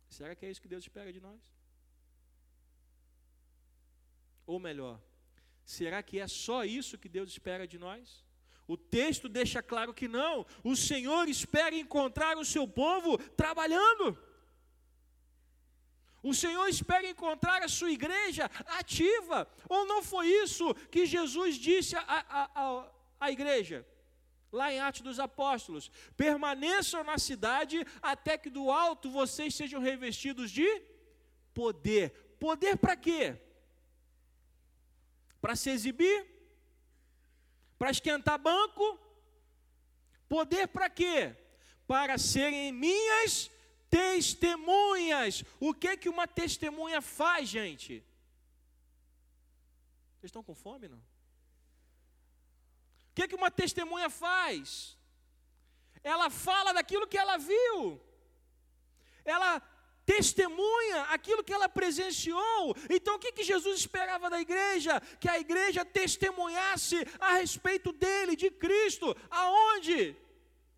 Será 0.10 0.34
que 0.36 0.46
é 0.46 0.50
isso 0.50 0.62
que 0.62 0.68
Deus 0.68 0.84
espera 0.84 1.12
de 1.12 1.20
nós? 1.20 1.42
Ou 4.46 4.60
melhor, 4.60 5.02
será 5.66 6.02
que 6.02 6.18
é 6.20 6.28
só 6.28 6.64
isso 6.64 6.98
que 6.98 7.10
Deus 7.10 7.30
espera 7.30 7.68
de 7.68 7.78
nós? 7.78 8.26
O 8.68 8.76
texto 8.76 9.30
deixa 9.30 9.62
claro 9.62 9.94
que 9.94 10.08
não. 10.08 10.46
O 10.64 10.76
Senhor 10.76 11.28
espera 11.30 11.76
encontrar 11.76 12.38
o 12.38 12.46
seu 12.46 12.68
povo 12.68 13.18
trabalhando. 13.36 14.18
O 16.24 16.34
Senhor 16.34 16.68
espera 16.68 17.08
encontrar 17.08 17.62
a 17.62 17.68
sua 17.68 17.92
igreja 17.92 18.50
ativa. 18.66 19.48
Ou 19.70 19.86
não 19.86 20.02
foi 20.02 20.28
isso 20.28 20.74
que 20.92 21.06
Jesus 21.06 21.56
disse 21.56 21.96
à 21.96 23.32
igreja? 23.32 23.86
Lá 24.52 24.74
em 24.74 24.80
Atos 24.80 25.02
dos 25.02 25.20
Apóstolos: 25.20 25.92
permaneçam 26.16 27.04
na 27.04 27.18
cidade 27.18 27.86
até 28.02 28.38
que 28.38 28.50
do 28.50 28.72
alto 28.72 29.10
vocês 29.10 29.54
sejam 29.54 29.82
revestidos 29.82 30.50
de 30.52 30.82
poder. 31.54 32.12
Poder 32.40 32.78
para 32.78 32.96
quê? 32.96 33.36
Para 35.42 35.56
se 35.56 35.70
exibir? 35.70 36.26
Para 37.78 37.92
esquentar 37.92 38.40
banco? 38.40 39.00
Poder 40.28 40.68
para 40.68 40.90
quê? 40.90 41.36
Para 41.86 42.18
serem 42.18 42.72
minhas 42.72 43.50
testemunhas. 43.90 45.44
O 45.60 45.74
que 45.74 45.98
que 45.98 46.10
uma 46.10 46.28
testemunha 46.28 47.02
faz, 47.02 47.50
gente? 47.50 48.04
Vocês 50.16 50.30
estão 50.30 50.44
com 50.44 50.56
fome, 50.56 50.88
não? 50.88 50.98
O 50.98 51.04
que 53.16 53.28
que 53.28 53.36
uma 53.36 53.52
testemunha 53.52 54.10
faz? 54.10 54.98
Ela 56.04 56.30
fala 56.30 56.74
daquilo 56.74 57.08
que 57.08 57.18
ela 57.18 57.38
viu. 57.38 58.02
Ela 59.26 59.62
testemunha 60.06 61.02
aquilo 61.16 61.44
que 61.44 61.54
ela 61.54 61.68
presenciou. 61.68 62.76
Então 62.90 63.16
o 63.16 63.20
que, 63.20 63.34
que 63.34 63.44
Jesus 63.44 63.80
esperava 63.80 64.30
da 64.30 64.40
igreja? 64.40 65.02
Que 65.20 65.30
a 65.30 65.38
igreja 65.38 65.84
testemunhasse 65.84 66.96
a 67.20 67.34
respeito 67.34 67.92
dele, 67.92 68.36
de 68.36 68.50
Cristo. 68.50 69.16
Aonde? 69.30 70.16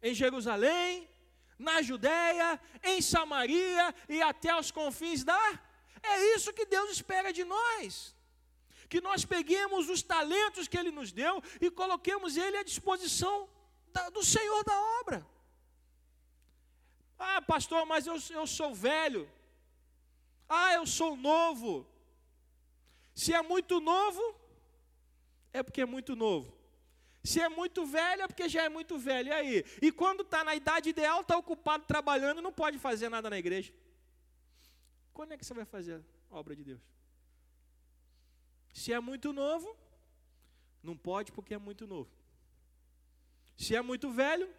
Em 0.02 0.14
Jerusalém, 0.14 1.08
na 1.60 1.82
Judéia, 1.82 2.60
em 2.82 3.02
Samaria 3.02 3.94
e 4.08 4.22
até 4.22 4.58
os 4.58 4.72
confins 4.72 5.24
da. 5.26 5.62
É 6.02 6.36
isso 6.36 6.54
que 6.54 6.66
Deus 6.66 6.90
espera 6.92 7.34
de 7.34 7.44
nós. 7.44 8.16
Que 8.88 9.02
nós 9.02 9.26
peguemos 9.26 9.90
os 9.90 10.02
talentos 10.02 10.68
que 10.68 10.78
Ele 10.78 10.90
nos 10.90 11.12
deu 11.12 11.44
e 11.60 11.70
coloquemos 11.70 12.38
Ele 12.38 12.58
à 12.58 12.64
disposição 12.64 13.50
do 14.14 14.24
Senhor 14.24 14.64
da 14.64 14.82
obra. 15.02 15.28
Ah, 17.20 17.42
pastor, 17.42 17.86
mas 17.86 18.08
eu, 18.08 18.16
eu 18.30 18.48
sou 18.48 18.74
velho. 18.74 19.30
Ah, 20.48 20.74
eu 20.74 20.88
sou 20.88 21.18
novo. 21.18 21.86
Se 23.14 23.34
é 23.34 23.42
muito 23.42 23.82
novo, 23.82 24.24
é 25.52 25.62
porque 25.62 25.82
é 25.82 25.86
muito 25.86 26.16
novo. 26.16 26.59
Se 27.24 27.42
é 27.42 27.50
muito 27.50 27.86
velho, 27.86 28.22
é 28.24 28.28
porque 28.28 28.48
já 28.48 28.64
é 28.64 28.70
muito 28.70 28.98
velho. 28.98 29.30
E 29.30 29.32
aí? 29.32 29.66
E 29.82 29.92
quando 29.92 30.22
está 30.22 30.44
na 30.44 30.56
idade 30.56 30.90
ideal, 30.90 31.22
está 31.22 31.38
ocupado 31.38 31.86
trabalhando, 31.86 32.42
não 32.42 32.52
pode 32.52 32.80
fazer 32.80 33.10
nada 33.10 33.30
na 33.30 33.38
igreja. 33.38 33.74
Quando 35.14 35.34
é 35.34 35.38
que 35.38 35.46
você 35.46 35.54
vai 35.54 35.66
fazer 35.66 36.02
a 36.32 36.38
obra 36.38 36.56
de 36.56 36.64
Deus? 36.64 36.82
Se 38.74 38.94
é 38.94 39.00
muito 39.00 39.34
novo, 39.34 39.76
não 40.82 40.96
pode 40.96 41.32
porque 41.32 41.54
é 41.54 41.58
muito 41.58 41.86
novo. 41.86 42.10
Se 43.58 43.76
é 43.76 43.82
muito 43.82 44.10
velho, 44.10 44.50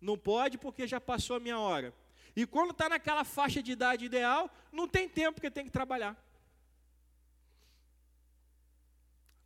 não 0.00 0.16
pode 0.16 0.56
porque 0.56 0.86
já 0.86 1.00
passou 1.00 1.36
a 1.36 1.40
minha 1.40 1.58
hora. 1.58 1.94
E 2.34 2.46
quando 2.46 2.70
está 2.70 2.88
naquela 2.88 3.24
faixa 3.24 3.62
de 3.62 3.72
idade 3.72 4.06
ideal, 4.06 4.50
não 4.72 4.88
tem 4.88 5.06
tempo 5.08 5.34
porque 5.34 5.50
tem 5.50 5.66
que 5.66 5.70
trabalhar. 5.70 6.16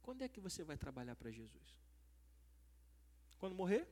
Quando 0.02 0.22
é 0.22 0.28
que 0.28 0.38
você 0.38 0.62
vai 0.62 0.76
trabalhar 0.76 1.16
para 1.16 1.32
Jesus? 1.32 1.85
Quando 3.38 3.54
morrer? 3.54 3.88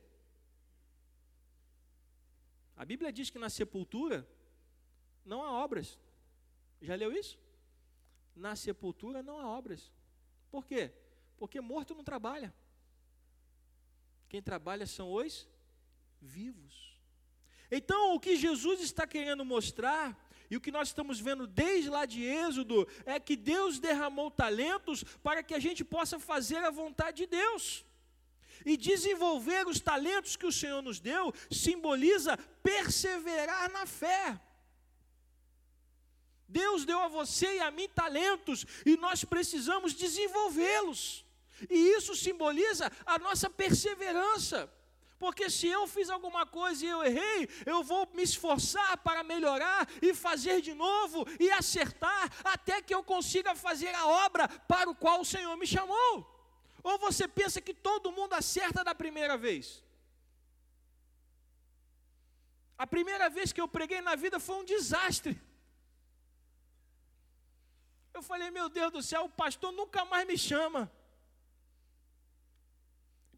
A 2.75 2.83
Bíblia 2.83 3.11
diz 3.11 3.29
que 3.29 3.39
na 3.39 3.49
sepultura 3.49 4.27
não 5.23 5.41
há 5.43 5.51
obras. 5.51 5.99
Já 6.81 6.95
leu 6.95 7.11
isso? 7.11 7.39
Na 8.35 8.55
sepultura 8.55 9.23
não 9.23 9.39
há 9.39 9.47
obras. 9.47 9.91
Por 10.51 10.65
quê? 10.65 10.91
Porque 11.37 11.61
morto 11.61 11.95
não 11.95 12.03
trabalha. 12.03 12.53
Quem 14.27 14.41
trabalha 14.41 14.85
são 14.85 15.13
os 15.13 15.47
vivos. 16.21 16.99
Então, 17.71 18.13
o 18.13 18.19
que 18.19 18.35
Jesus 18.35 18.81
está 18.81 19.07
querendo 19.07 19.43
mostrar, 19.43 20.17
e 20.49 20.57
o 20.57 20.61
que 20.61 20.71
nós 20.71 20.89
estamos 20.89 21.19
vendo 21.19 21.47
desde 21.47 21.89
lá 21.89 22.05
de 22.05 22.23
Êxodo, 22.23 22.87
é 23.05 23.19
que 23.19 23.35
Deus 23.35 23.79
derramou 23.79 24.29
talentos 24.29 25.03
para 25.23 25.41
que 25.41 25.53
a 25.53 25.59
gente 25.59 25.83
possa 25.83 26.19
fazer 26.19 26.57
a 26.57 26.69
vontade 26.69 27.17
de 27.17 27.27
Deus. 27.27 27.85
E 28.65 28.75
desenvolver 28.75 29.67
os 29.67 29.79
talentos 29.79 30.35
que 30.35 30.45
o 30.45 30.51
Senhor 30.51 30.81
nos 30.81 30.99
deu 30.99 31.33
simboliza 31.51 32.37
perseverar 32.63 33.71
na 33.71 33.85
fé. 33.85 34.39
Deus 36.47 36.85
deu 36.85 36.99
a 36.99 37.07
você 37.07 37.55
e 37.55 37.59
a 37.59 37.71
mim 37.71 37.87
talentos 37.89 38.65
e 38.85 38.97
nós 38.97 39.23
precisamos 39.23 39.93
desenvolvê-los. 39.93 41.25
E 41.69 41.75
isso 41.75 42.15
simboliza 42.15 42.91
a 43.05 43.17
nossa 43.17 43.49
perseverança. 43.49 44.71
Porque 45.17 45.49
se 45.49 45.67
eu 45.67 45.87
fiz 45.87 46.09
alguma 46.09 46.45
coisa 46.45 46.85
e 46.85 46.89
eu 46.89 47.03
errei, 47.03 47.49
eu 47.65 47.83
vou 47.83 48.07
me 48.13 48.21
esforçar 48.21 48.97
para 48.97 49.23
melhorar 49.23 49.87
e 50.01 50.13
fazer 50.13 50.61
de 50.61 50.73
novo 50.73 51.25
e 51.39 51.49
acertar 51.51 52.29
até 52.43 52.81
que 52.81 52.93
eu 52.93 53.03
consiga 53.03 53.55
fazer 53.55 53.93
a 53.95 54.05
obra 54.05 54.47
para 54.47 54.89
o 54.89 54.95
qual 54.95 55.21
o 55.21 55.25
Senhor 55.25 55.55
me 55.55 55.65
chamou. 55.65 56.34
Ou 56.89 56.99
você 56.99 57.27
pensa 57.27 57.59
que 57.59 57.73
todo 57.73 58.11
mundo 58.17 58.33
acerta 58.33 58.83
da 58.83 58.93
primeira 58.93 59.35
vez? 59.35 59.83
A 62.77 62.85
primeira 62.85 63.27
vez 63.27 63.51
que 63.51 63.59
eu 63.59 63.67
preguei 63.67 64.01
na 64.01 64.15
vida 64.15 64.39
foi 64.39 64.57
um 64.57 64.63
desastre. 64.63 65.33
Eu 68.13 68.21
falei, 68.21 68.51
meu 68.51 68.69
Deus 68.69 68.91
do 68.91 69.01
céu, 69.01 69.23
o 69.23 69.29
pastor 69.29 69.71
nunca 69.71 70.05
mais 70.05 70.27
me 70.27 70.37
chama. 70.37 70.91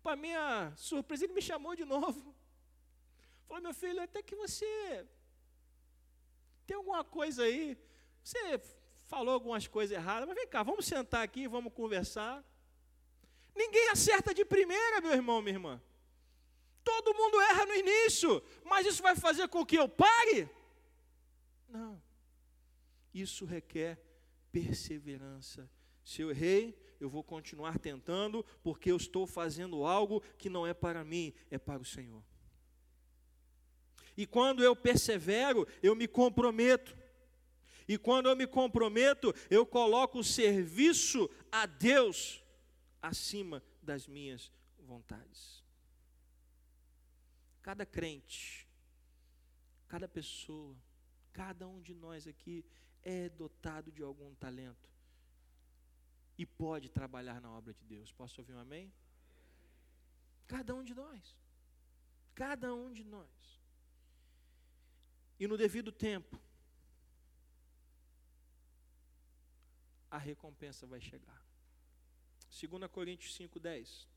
Para 0.04 0.18
minha 0.18 0.74
surpresa, 0.76 1.24
ele 1.24 1.38
me 1.40 1.42
chamou 1.42 1.74
de 1.74 1.86
novo. 1.86 2.36
Falou, 3.48 3.64
meu 3.64 3.74
filho, 3.74 4.04
até 4.04 4.22
que 4.22 4.36
você 4.36 5.08
tem 6.66 6.76
alguma 6.76 7.02
coisa 7.02 7.44
aí. 7.44 7.78
Você 8.22 8.60
falou 9.06 9.34
algumas 9.34 9.68
coisas 9.68 9.98
erradas, 9.98 10.28
mas 10.28 10.36
vem 10.36 10.50
cá, 10.50 10.64
vamos 10.64 10.86
sentar 10.86 11.24
aqui, 11.24 11.48
vamos 11.48 11.72
conversar. 11.72 12.44
Ninguém 13.58 13.89
acerta 13.89 14.34
de 14.34 14.46
primeira, 14.46 15.02
meu 15.02 15.13
irmão, 15.13 15.41
minha 15.41 15.56
irmã. 15.56 15.82
Todo 16.84 17.13
mundo 17.13 17.41
erra 17.41 17.65
no 17.65 17.74
início, 17.74 18.41
mas 18.63 18.86
isso 18.86 19.02
vai 19.02 19.15
fazer 19.15 19.48
com 19.48 19.65
que 19.65 19.78
eu 19.78 19.89
pare? 19.89 20.48
Não. 21.67 22.02
Isso 23.13 23.46
requer 23.46 24.00
perseverança. 24.52 25.70
Se 26.04 26.22
eu 26.22 26.30
errei, 26.30 26.80
eu 27.00 27.10
vou 27.10 27.24
continuar 27.24 27.80
tentando, 27.80 28.46
porque 28.63 28.91
eu 28.91 28.96
estou 28.96 29.26
fazendo 29.26 29.84
algo 29.84 30.22
que 30.38 30.50
não 30.50 30.65
é 30.65 30.74
para 30.74 31.04
mim, 31.04 31.34
é 31.50 31.58
para 31.58 31.82
o 31.82 31.86
Senhor. 31.86 32.24
E 34.15 34.26
quando 34.26 34.63
eu 34.63 34.76
persevero, 34.76 35.67
eu 35.82 35.96
me 35.96 36.08
comprometo. 36.08 36.96
E 37.88 37.98
quando 37.98 38.30
eu 38.30 38.36
me 38.36 38.46
comprometo, 38.46 39.34
eu 39.50 39.65
coloco 39.65 40.20
o 40.20 40.24
serviço 40.24 41.30
a 41.52 41.65
Deus 41.65 42.43
acima 43.02 43.64
das 43.82 44.08
minhas 44.08 44.52
vontades. 44.80 45.64
Cada 47.62 47.86
crente, 47.86 48.68
cada 49.88 50.08
pessoa, 50.08 50.76
cada 51.34 51.68
um 51.68 51.82
de 51.82 51.94
nós 51.94 52.28
aqui 52.28 52.66
é 53.04 53.30
dotado 53.30 53.92
de 53.92 54.02
algum 54.02 54.34
talento 54.36 54.90
e 56.38 56.46
pode 56.46 56.90
trabalhar 56.90 57.42
na 57.42 57.52
obra 57.52 57.74
de 57.74 57.84
Deus. 57.84 58.12
Posso 58.12 58.42
ouvir 58.42 58.54
um 58.54 58.60
amém? 58.60 58.94
Cada 60.46 60.74
um 60.76 60.84
de 60.84 60.94
nós. 60.94 61.36
Cada 62.36 62.74
um 62.74 62.94
de 62.94 63.04
nós. 63.04 63.62
E 65.40 65.48
no 65.48 65.58
devido 65.58 65.92
tempo, 65.92 66.40
a 70.10 70.18
recompensa 70.18 70.86
vai 70.88 71.02
chegar. 71.02 71.47
2 72.65 72.89
Coríntios 72.91 73.38
5,10. 73.38 74.08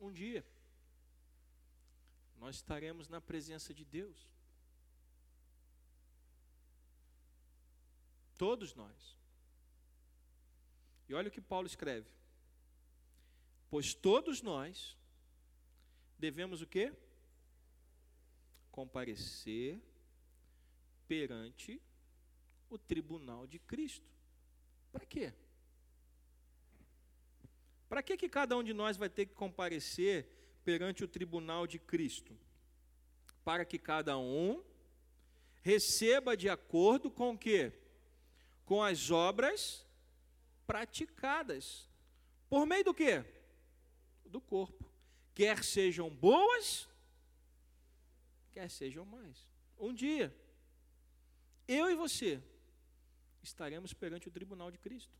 Um 0.00 0.10
dia, 0.10 0.44
nós 2.52 2.56
estaremos 2.56 3.08
na 3.08 3.18
presença 3.18 3.72
de 3.72 3.82
Deus. 3.82 4.28
Todos 8.36 8.74
nós. 8.74 9.16
E 11.08 11.14
olha 11.14 11.28
o 11.28 11.30
que 11.30 11.40
Paulo 11.40 11.66
escreve. 11.66 12.10
Pois 13.70 13.94
todos 13.94 14.42
nós 14.42 14.98
devemos 16.18 16.60
o 16.60 16.66
quê? 16.66 16.92
Comparecer 18.70 19.80
perante 21.08 21.80
o 22.68 22.76
tribunal 22.76 23.46
de 23.46 23.58
Cristo. 23.58 24.06
Para 24.90 25.06
quê? 25.06 25.32
Para 27.88 28.02
que, 28.02 28.14
que 28.18 28.28
cada 28.28 28.54
um 28.58 28.62
de 28.62 28.74
nós 28.74 28.98
vai 28.98 29.08
ter 29.08 29.24
que 29.24 29.34
comparecer 29.34 30.41
perante 30.64 31.04
o 31.04 31.08
tribunal 31.08 31.66
de 31.66 31.78
Cristo? 31.78 32.36
Para 33.44 33.64
que 33.64 33.78
cada 33.78 34.16
um 34.18 34.62
receba 35.62 36.36
de 36.36 36.48
acordo 36.48 37.10
com 37.10 37.34
o 37.34 37.38
quê? 37.38 37.72
Com 38.64 38.82
as 38.82 39.10
obras 39.10 39.86
praticadas. 40.66 41.88
Por 42.48 42.66
meio 42.66 42.84
do 42.84 42.94
quê? 42.94 43.24
Do 44.24 44.40
corpo. 44.40 44.90
Quer 45.34 45.64
sejam 45.64 46.10
boas, 46.10 46.88
quer 48.52 48.68
sejam 48.70 49.04
mais. 49.04 49.48
Um 49.78 49.92
dia, 49.92 50.34
eu 51.66 51.90
e 51.90 51.94
você 51.94 52.42
estaremos 53.42 53.92
perante 53.92 54.28
o 54.28 54.30
tribunal 54.30 54.70
de 54.70 54.78
Cristo 54.78 55.16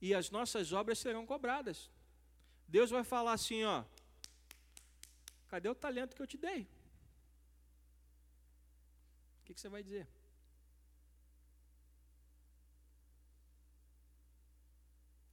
e 0.00 0.14
as 0.14 0.30
nossas 0.30 0.72
obras 0.72 0.98
serão 0.98 1.26
cobradas. 1.26 1.90
Deus 2.68 2.90
vai 2.90 3.04
falar 3.04 3.32
assim, 3.32 3.64
ó, 3.64 3.84
cadê 5.48 5.68
o 5.68 5.74
talento 5.74 6.14
que 6.16 6.22
eu 6.22 6.26
te 6.26 6.36
dei? 6.36 6.62
O 9.40 9.44
que, 9.44 9.54
que 9.54 9.60
você 9.60 9.68
vai 9.68 9.82
dizer? 9.82 10.08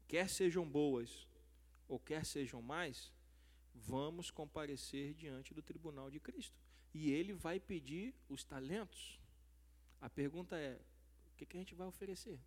Quer 0.08 0.30
sejam 0.30 0.67
boas 0.67 1.28
ou 1.88 1.98
quer 1.98 2.26
sejam 2.26 2.62
mais, 2.62 3.12
vamos 3.74 4.30
comparecer 4.30 5.13
diante 5.13 5.54
do 5.54 5.62
tribunal 5.62 6.10
de 6.12 6.20
Cristo. 6.20 6.58
E 6.94 7.12
ele 7.12 7.34
vai 7.34 7.60
pedir 7.60 8.13
os 8.28 8.44
talentos. 8.44 9.20
A 10.02 10.10
pergunta 10.10 10.58
é: 10.58 10.80
o 11.32 11.36
que, 11.38 11.46
que 11.46 11.56
a 11.56 11.60
gente 11.60 11.74
vai 11.74 11.88
oferecer? 11.88 12.39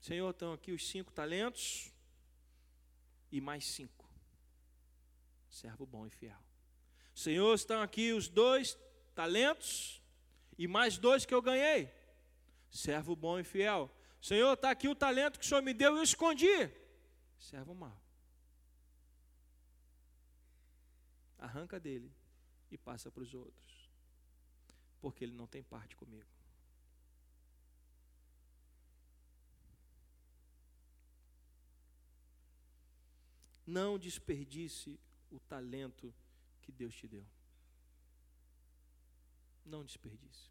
Senhor, 0.00 0.30
estão 0.30 0.52
aqui 0.52 0.72
os 0.72 0.88
cinco 0.88 1.12
talentos 1.12 1.92
e 3.32 3.40
mais 3.40 3.64
cinco. 3.66 4.08
Servo 5.48 5.86
bom 5.86 6.06
e 6.06 6.10
fiel. 6.10 6.38
Senhor, 7.14 7.54
estão 7.54 7.82
aqui 7.82 8.12
os 8.12 8.28
dois 8.28 8.78
talentos 9.14 10.02
e 10.56 10.68
mais 10.68 10.98
dois 10.98 11.24
que 11.24 11.34
eu 11.34 11.42
ganhei. 11.42 11.90
Servo 12.70 13.16
bom 13.16 13.38
e 13.38 13.44
fiel. 13.44 13.90
Senhor, 14.20 14.52
está 14.52 14.70
aqui 14.70 14.86
o 14.88 14.94
talento 14.94 15.38
que 15.38 15.44
o 15.44 15.48
Senhor 15.48 15.62
me 15.62 15.74
deu 15.74 15.96
e 15.96 15.98
eu 15.98 16.02
escondi. 16.02 16.70
Servo 17.38 17.74
mau. 17.74 18.00
Arranca 21.38 21.80
dele 21.80 22.14
e 22.70 22.78
passa 22.78 23.10
para 23.10 23.22
os 23.22 23.34
outros. 23.34 23.90
Porque 25.00 25.24
ele 25.24 25.34
não 25.34 25.46
tem 25.46 25.62
parte 25.62 25.96
comigo. 25.96 26.30
Não 33.72 33.98
desperdice 33.98 35.00
o 35.30 35.40
talento 35.40 36.14
que 36.60 36.70
Deus 36.70 36.94
te 36.94 37.08
deu. 37.08 37.26
Não 39.64 39.82
desperdice. 39.82 40.50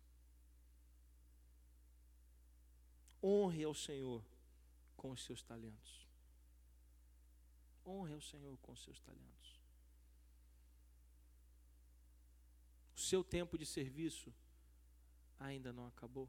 Honre 3.22 3.64
ao 3.64 3.76
Senhor 3.76 4.26
com 4.98 5.12
os 5.12 5.24
seus 5.24 5.44
talentos. 5.44 6.08
Honre 7.86 8.14
ao 8.14 8.22
Senhor 8.22 8.58
com 8.58 8.72
os 8.72 8.84
seus 8.84 9.00
talentos. 9.00 9.62
O 12.96 13.00
seu 13.00 13.24
tempo 13.24 13.56
de 13.56 13.68
serviço 13.68 14.34
ainda 15.40 15.72
não 15.72 15.86
acabou. 15.86 16.28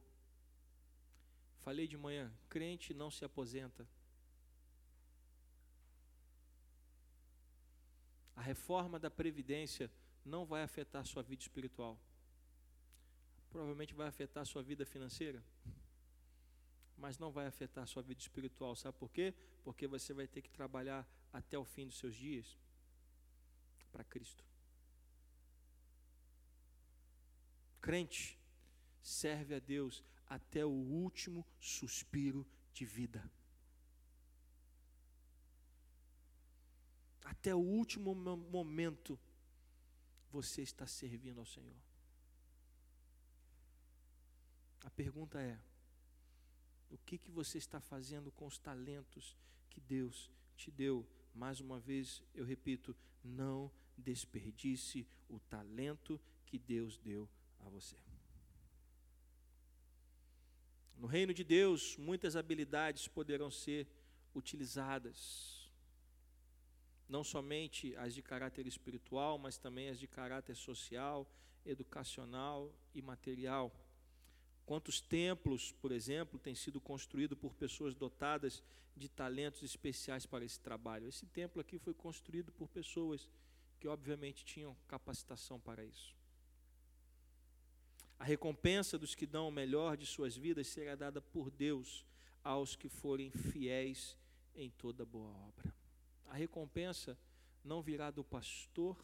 Falei 1.61 1.89
de 1.89 1.97
manhã, 1.97 2.31
crente 2.51 2.93
não 2.93 3.11
se 3.11 3.25
aposenta. 3.25 3.89
A 8.35 8.41
reforma 8.43 8.99
da 8.99 9.11
Previdência 9.11 9.91
não 10.25 10.45
vai 10.45 10.63
afetar 10.63 11.05
sua 11.07 11.23
vida 11.23 11.43
espiritual. 11.43 11.99
Provavelmente 13.51 13.95
vai 13.95 14.09
afetar 14.09 14.47
sua 14.47 14.63
vida 14.63 14.87
financeira. 14.87 15.43
Mas 16.97 17.19
não 17.19 17.31
vai 17.31 17.47
afetar 17.47 17.87
sua 17.87 18.03
vida 18.03 18.21
espiritual. 18.21 18.75
Sabe 18.77 18.97
por 18.99 19.11
quê? 19.11 19.35
Porque 19.63 19.87
você 19.87 20.15
vai 20.15 20.27
ter 20.27 20.41
que 20.41 20.51
trabalhar 20.51 21.07
até 21.33 21.59
o 21.59 21.65
fim 21.65 21.87
dos 21.87 21.99
seus 21.99 22.15
dias 22.15 22.59
para 23.91 24.05
Cristo. 24.05 24.45
Crente 27.81 28.39
serve 29.03 29.55
a 29.55 29.59
Deus 29.59 30.05
até 30.27 30.65
o 30.65 30.71
último 30.71 31.47
suspiro 31.59 32.47
de 32.73 32.85
vida. 32.85 33.31
Até 37.43 37.53
o 37.53 37.59
último 37.59 38.15
momento, 38.15 39.19
você 40.31 40.63
está 40.63 40.87
servindo 40.87 41.41
ao 41.41 41.45
Senhor. 41.45 41.77
A 44.85 44.91
pergunta 44.91 45.41
é: 45.43 45.61
o 46.89 46.97
que, 46.99 47.19
que 47.19 47.33
você 47.33 47.59
está 47.59 47.81
fazendo 47.81 48.31
com 48.31 48.47
os 48.47 48.59
talentos 48.59 49.37
que 49.69 49.81
Deus 49.81 50.31
te 50.57 50.71
deu? 50.71 51.05
Mais 51.35 51.59
uma 51.59 51.81
vez, 51.81 52.23
eu 52.33 52.45
repito, 52.45 52.95
não 53.25 53.73
desperdice 53.99 55.05
o 55.29 55.41
talento 55.41 56.21
que 56.47 56.61
Deus 56.61 56.97
deu 56.97 57.29
a 57.59 57.69
você. 57.69 57.97
No 60.97 61.09
reino 61.09 61.35
de 61.35 61.43
Deus, 61.43 61.97
muitas 61.97 62.37
habilidades 62.37 63.09
poderão 63.09 63.51
ser 63.51 63.89
utilizadas 64.33 65.62
não 67.13 67.23
somente 67.23 67.95
as 67.97 68.15
de 68.15 68.23
caráter 68.23 68.67
espiritual, 68.67 69.37
mas 69.37 69.59
também 69.59 69.91
as 69.91 69.99
de 69.99 70.07
caráter 70.07 70.57
social, 70.57 71.31
educacional 71.65 72.75
e 72.95 73.03
material. 73.03 73.71
Quantos 74.65 74.99
templos, 74.99 75.73
por 75.73 75.93
exemplo, 75.93 76.39
têm 76.39 76.55
sido 76.55 76.81
construídos 76.81 77.39
por 77.39 77.53
pessoas 77.53 77.95
dotadas 77.95 78.63
de 78.97 79.11
talentos 79.11 79.63
especiais 79.63 80.25
para 80.25 80.43
esse 80.43 80.59
trabalho? 80.59 81.07
Esse 81.07 81.27
templo 81.27 81.61
aqui 81.61 81.79
foi 81.79 81.93
construído 81.93 82.51
por 82.51 82.67
pessoas 82.67 83.29
porque 83.73 83.87
obviamente 83.87 84.43
tinham 84.43 84.75
capacitação 84.89 85.61
para 85.61 85.85
isso. 85.85 86.17
A 88.19 88.25
recompensa 88.25 88.97
dos 88.97 89.15
que 89.15 89.27
dão 89.27 89.49
o 89.49 89.53
melhor 89.53 89.99
de 89.99 90.07
suas 90.07 90.35
vidas 90.35 90.69
será 90.69 90.95
dada 90.95 91.21
por 91.21 91.51
Deus 91.51 92.07
aos 92.43 92.75
que 92.75 92.89
forem 92.89 93.31
fiéis 93.31 94.17
em 94.55 94.71
toda 94.71 95.05
boa 95.05 95.31
obra. 95.31 95.82
A 96.27 96.35
recompensa 96.35 97.19
não 97.65 97.83
virá 97.83 98.11
do 98.11 98.25
pastor, 98.25 98.97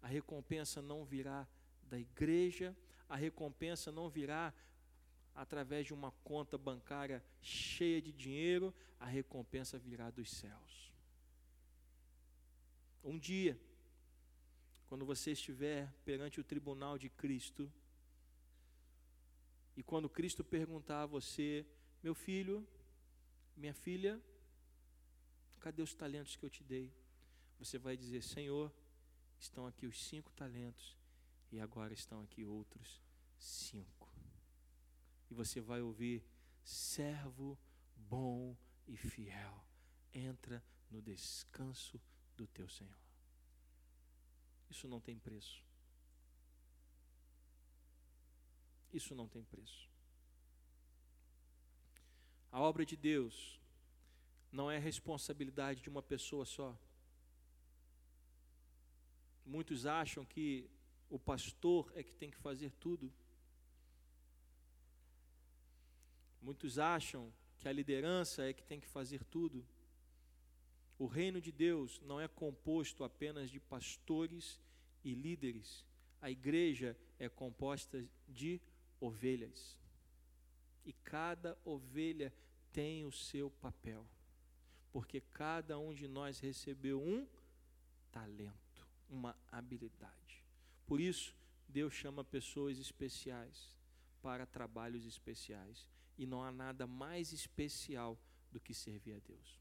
a 0.00 0.06
recompensa 0.06 0.80
não 0.80 1.04
virá 1.04 1.46
da 1.82 1.98
igreja, 1.98 2.76
a 3.08 3.16
recompensa 3.16 3.90
não 3.90 4.08
virá 4.08 4.52
através 5.34 5.86
de 5.86 5.92
uma 5.92 6.10
conta 6.24 6.56
bancária 6.56 7.22
cheia 7.40 8.00
de 8.00 8.12
dinheiro, 8.12 8.74
a 8.98 9.06
recompensa 9.06 9.78
virá 9.78 10.10
dos 10.10 10.30
céus. 10.30 10.92
Um 13.04 13.18
dia, 13.18 13.60
quando 14.86 15.04
você 15.04 15.32
estiver 15.32 15.92
perante 16.04 16.40
o 16.40 16.44
tribunal 16.44 16.98
de 16.98 17.08
Cristo, 17.10 17.70
e 19.76 19.82
quando 19.82 20.08
Cristo 20.08 20.42
perguntar 20.42 21.02
a 21.02 21.06
você, 21.06 21.66
meu 22.02 22.14
filho, 22.14 22.66
minha 23.56 23.74
filha, 23.74 24.20
cadê 25.66 25.82
os 25.82 25.94
talentos 25.94 26.36
que 26.36 26.44
eu 26.44 26.50
te 26.56 26.62
dei? 26.62 26.94
Você 27.58 27.76
vai 27.76 27.96
dizer, 27.96 28.22
Senhor, 28.22 28.72
estão 29.36 29.66
aqui 29.66 29.84
os 29.84 30.00
cinco 30.00 30.30
talentos, 30.32 30.96
e 31.50 31.58
agora 31.58 31.92
estão 31.92 32.22
aqui 32.22 32.44
outros 32.44 33.02
cinco. 33.36 34.08
E 35.28 35.34
você 35.34 35.60
vai 35.60 35.82
ouvir, 35.82 36.24
servo 36.62 37.58
bom 37.96 38.56
e 38.86 38.96
fiel, 38.96 39.66
entra 40.14 40.62
no 40.88 41.02
descanso 41.02 42.00
do 42.36 42.46
teu 42.46 42.68
Senhor. 42.68 43.00
Isso 44.70 44.86
não 44.86 45.00
tem 45.00 45.18
preço. 45.18 45.64
Isso 48.92 49.16
não 49.16 49.26
tem 49.26 49.42
preço. 49.42 49.90
A 52.52 52.60
obra 52.60 52.86
de 52.86 52.96
Deus 52.96 53.60
não 54.56 54.70
é 54.70 54.78
responsabilidade 54.78 55.82
de 55.82 55.90
uma 55.90 56.02
pessoa 56.02 56.46
só. 56.46 56.74
Muitos 59.44 59.84
acham 59.84 60.24
que 60.24 60.68
o 61.10 61.18
pastor 61.18 61.92
é 61.94 62.02
que 62.02 62.14
tem 62.16 62.30
que 62.30 62.38
fazer 62.38 62.72
tudo. 62.80 63.12
Muitos 66.40 66.78
acham 66.78 67.30
que 67.58 67.68
a 67.68 67.72
liderança 67.72 68.48
é 68.48 68.54
que 68.54 68.64
tem 68.64 68.80
que 68.80 68.88
fazer 68.88 69.22
tudo. 69.24 69.64
O 70.98 71.06
reino 71.06 71.38
de 71.38 71.52
Deus 71.52 72.00
não 72.00 72.18
é 72.18 72.26
composto 72.26 73.04
apenas 73.04 73.50
de 73.50 73.60
pastores 73.60 74.58
e 75.04 75.12
líderes. 75.12 75.84
A 76.18 76.30
igreja 76.30 76.96
é 77.18 77.28
composta 77.28 78.02
de 78.26 78.58
ovelhas. 78.98 79.78
E 80.82 80.94
cada 80.94 81.58
ovelha 81.62 82.32
tem 82.72 83.04
o 83.04 83.12
seu 83.12 83.50
papel. 83.50 84.06
Porque 84.96 85.20
cada 85.20 85.78
um 85.78 85.92
de 85.92 86.08
nós 86.08 86.40
recebeu 86.40 86.98
um 86.98 87.28
talento, 88.10 88.88
uma 89.10 89.36
habilidade. 89.52 90.42
Por 90.86 91.02
isso, 91.02 91.36
Deus 91.68 91.92
chama 91.92 92.24
pessoas 92.24 92.78
especiais 92.78 93.76
para 94.22 94.46
trabalhos 94.46 95.04
especiais. 95.04 95.86
E 96.16 96.24
não 96.24 96.42
há 96.42 96.50
nada 96.50 96.86
mais 96.86 97.30
especial 97.30 98.18
do 98.50 98.58
que 98.58 98.72
servir 98.72 99.16
a 99.16 99.18
Deus. 99.18 99.60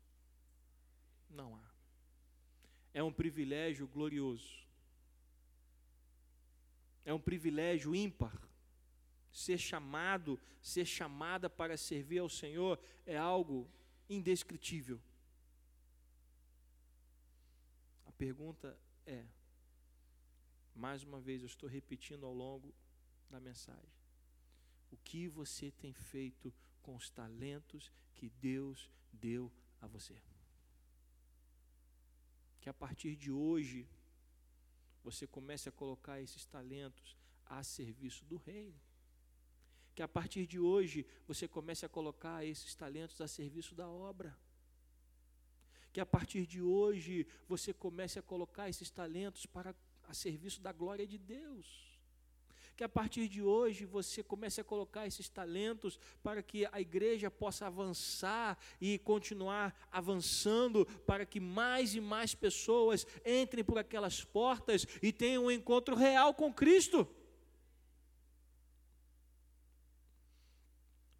Não 1.29 1.53
há. 1.57 1.69
É 2.93 3.03
um 3.03 3.11
privilégio 3.11 3.85
glorioso. 3.89 4.65
É 7.03 7.13
um 7.13 7.19
privilégio 7.19 7.93
ímpar 7.93 8.41
ser 9.33 9.57
chamado, 9.57 10.39
ser 10.61 10.85
chamada 10.85 11.49
para 11.49 11.75
servir 11.75 12.19
ao 12.19 12.29
Senhor 12.29 12.79
é 13.05 13.17
algo 13.17 13.69
indescritível. 14.09 14.97
A 18.04 18.04
pergunta 18.17 18.77
é, 19.05 19.25
mais 20.73 21.03
uma 21.03 21.19
vez, 21.19 21.41
eu 21.41 21.47
estou 21.47 21.69
repetindo 21.69 22.25
ao 22.25 22.33
longo 22.33 22.73
da 23.29 23.39
mensagem: 23.39 23.93
o 24.91 24.97
que 24.97 25.27
você 25.27 25.71
tem 25.71 25.93
feito 25.93 26.53
com 26.81 26.95
os 26.95 27.09
talentos 27.09 27.91
que 28.13 28.29
Deus 28.29 28.89
deu 29.11 29.51
a 29.81 29.87
você? 29.87 30.21
Que 32.59 32.69
a 32.69 32.73
partir 32.73 33.15
de 33.15 33.31
hoje 33.31 33.87
você 35.03 35.27
comece 35.27 35.69
a 35.69 35.71
colocar 35.71 36.19
esses 36.19 36.45
talentos 36.45 37.15
a 37.45 37.63
serviço 37.63 38.25
do 38.25 38.37
reino 38.37 38.79
que 39.95 40.03
a 40.03 40.07
partir 40.07 40.45
de 40.45 40.59
hoje 40.59 41.07
você 41.25 41.47
comece 41.47 41.85
a 41.85 41.89
colocar 41.89 42.45
esses 42.45 42.75
talentos 42.75 43.21
a 43.21 43.27
serviço 43.27 43.73
da 43.73 43.87
obra. 43.87 44.37
Que 45.95 46.01
a 46.01 46.05
partir 46.05 46.45
de 46.45 46.61
hoje 46.61 47.25
você 47.47 47.71
comece 47.71 48.19
a 48.19 48.21
colocar 48.21 48.67
esses 48.67 48.89
talentos 48.89 49.45
para 49.45 49.73
a 50.03 50.13
serviço 50.13 50.59
da 50.59 50.73
glória 50.73 51.07
de 51.07 51.17
Deus. 51.17 51.97
Que 52.75 52.83
a 52.83 52.89
partir 52.89 53.29
de 53.29 53.41
hoje 53.41 53.85
você 53.85 54.21
comece 54.21 54.59
a 54.59 54.63
colocar 54.65 55.07
esses 55.07 55.29
talentos 55.29 55.97
para 56.21 56.43
que 56.43 56.67
a 56.69 56.81
igreja 56.81 57.31
possa 57.31 57.67
avançar 57.67 58.57
e 58.81 58.99
continuar 58.99 59.73
avançando, 59.89 60.85
para 61.07 61.25
que 61.25 61.39
mais 61.39 61.95
e 61.95 62.01
mais 62.01 62.35
pessoas 62.35 63.07
entrem 63.25 63.63
por 63.63 63.77
aquelas 63.77 64.21
portas 64.21 64.85
e 65.01 65.13
tenham 65.13 65.45
um 65.45 65.51
encontro 65.51 65.95
real 65.95 66.33
com 66.33 66.53
Cristo. 66.53 67.07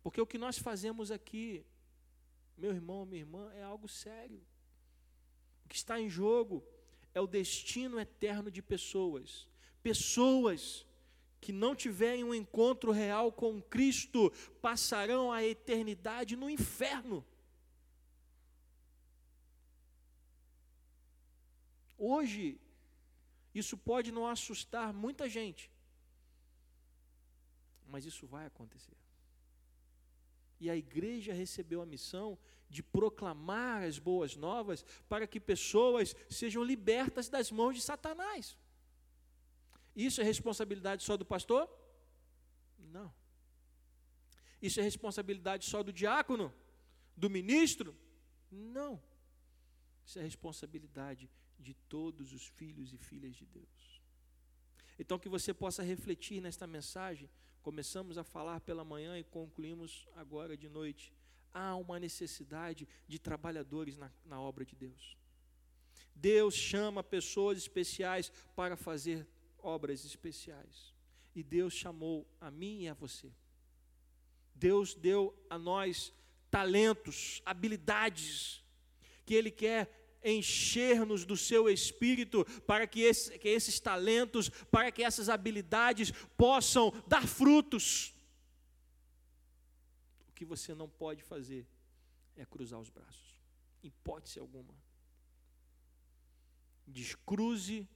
Porque 0.03 0.19
o 0.19 0.27
que 0.27 0.37
nós 0.37 0.57
fazemos 0.57 1.11
aqui, 1.11 1.65
meu 2.57 2.71
irmão, 2.71 3.05
minha 3.05 3.21
irmã, 3.21 3.53
é 3.53 3.63
algo 3.63 3.87
sério. 3.87 4.43
O 5.65 5.69
que 5.69 5.75
está 5.75 5.99
em 5.99 6.09
jogo 6.09 6.63
é 7.13 7.19
o 7.19 7.27
destino 7.27 7.99
eterno 7.99 8.49
de 8.51 8.61
pessoas. 8.61 9.47
Pessoas 9.81 10.85
que 11.41 11.51
não 11.51 11.75
tiverem 11.75 12.23
um 12.23 12.33
encontro 12.33 12.91
real 12.91 13.31
com 13.31 13.61
Cristo 13.61 14.31
passarão 14.61 15.31
a 15.31 15.43
eternidade 15.43 16.35
no 16.35 16.49
inferno. 16.49 17.25
Hoje, 21.97 22.59
isso 23.53 23.77
pode 23.77 24.11
não 24.11 24.27
assustar 24.27 24.93
muita 24.93 25.29
gente, 25.29 25.71
mas 27.87 28.05
isso 28.05 28.27
vai 28.27 28.45
acontecer. 28.45 28.97
E 30.59 30.69
a 30.69 30.75
igreja 30.75 31.33
recebeu 31.33 31.81
a 31.81 31.85
missão 31.85 32.37
de 32.69 32.83
proclamar 32.83 33.83
as 33.83 33.99
boas 33.99 34.35
novas 34.35 34.83
para 35.07 35.27
que 35.27 35.39
pessoas 35.39 36.15
sejam 36.29 36.63
libertas 36.63 37.29
das 37.29 37.51
mãos 37.51 37.75
de 37.75 37.81
Satanás. 37.81 38.57
Isso 39.95 40.19
é 40.21 40.23
responsabilidade 40.23 41.03
só 41.03 41.15
do 41.15 41.25
pastor? 41.25 41.69
Não. 42.77 43.13
Isso 44.61 44.79
é 44.79 44.83
responsabilidade 44.83 45.65
só 45.65 45.83
do 45.83 45.93
diácono? 45.93 46.53
Do 47.15 47.29
ministro? 47.29 47.95
Não. 48.51 49.01
Isso 50.05 50.19
é 50.19 50.21
responsabilidade 50.21 51.29
de 51.59 51.73
todos 51.73 52.33
os 52.33 52.45
filhos 52.47 52.93
e 52.93 52.97
filhas 52.97 53.35
de 53.35 53.45
Deus. 53.45 54.01
Então, 54.99 55.19
que 55.19 55.29
você 55.29 55.53
possa 55.53 55.83
refletir 55.83 56.41
nesta 56.41 56.67
mensagem 56.67 57.29
Começamos 57.65 58.15
a 58.15 58.23
falar 58.23 58.59
pela 58.59 58.85
manhã 58.85 59.17
e 59.17 59.23
concluímos 59.23 60.07
agora 60.15 60.55
de 60.55 60.69
noite. 60.69 61.11
Há 61.57 61.73
uma 61.77 61.97
necessidade 61.97 62.85
de 63.07 63.17
trabalhadores 63.17 63.95
na, 63.95 64.11
na 64.25 64.41
obra 64.41 64.65
de 64.65 64.75
Deus. 64.75 65.15
Deus 66.13 66.53
chama 66.53 67.01
pessoas 67.01 67.57
especiais 67.57 68.29
para 68.53 68.75
fazer 68.75 69.25
obras 69.57 70.03
especiais. 70.03 70.93
E 71.33 71.41
Deus 71.41 71.73
chamou 71.73 72.27
a 72.41 72.51
mim 72.51 72.81
e 72.81 72.89
a 72.89 72.93
você. 72.93 73.31
Deus 74.53 74.93
deu 74.93 75.33
a 75.49 75.57
nós 75.57 76.13
talentos, 76.51 77.41
habilidades, 77.45 78.61
que 79.25 79.33
Ele 79.33 79.51
quer 79.51 79.89
encher-nos 80.23 81.23
do 81.23 81.37
seu 81.37 81.69
espírito, 81.69 82.43
para 82.65 82.87
que, 82.87 83.01
esse, 83.01 83.37
que 83.37 83.47
esses 83.47 83.79
talentos, 83.79 84.49
para 84.71 84.91
que 84.91 85.03
essas 85.03 85.29
habilidades 85.29 86.11
possam 86.35 86.91
dar 87.07 87.27
frutos. 87.27 88.14
Que 90.35 90.45
você 90.45 90.75
não 90.75 90.87
pode 90.87 91.23
fazer 91.23 91.65
é 92.35 92.45
cruzar 92.45 92.79
os 92.79 92.89
braços, 92.89 93.41
hipótese 93.81 94.39
alguma. 94.39 94.75
Descruze 96.85 97.87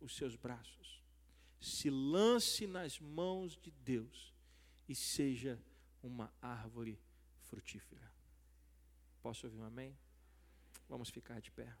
os 0.00 0.14
seus 0.14 0.36
braços, 0.36 1.02
se 1.60 1.88
lance 1.88 2.66
nas 2.66 3.00
mãos 3.00 3.56
de 3.56 3.70
Deus 3.70 4.34
e 4.88 4.94
seja 4.94 5.58
uma 6.02 6.32
árvore 6.42 7.00
frutífera. 7.42 8.12
Posso 9.22 9.46
ouvir 9.46 9.58
um 9.58 9.64
amém? 9.64 9.96
Vamos 10.88 11.08
ficar 11.08 11.40
de 11.40 11.50
pé. 11.50 11.74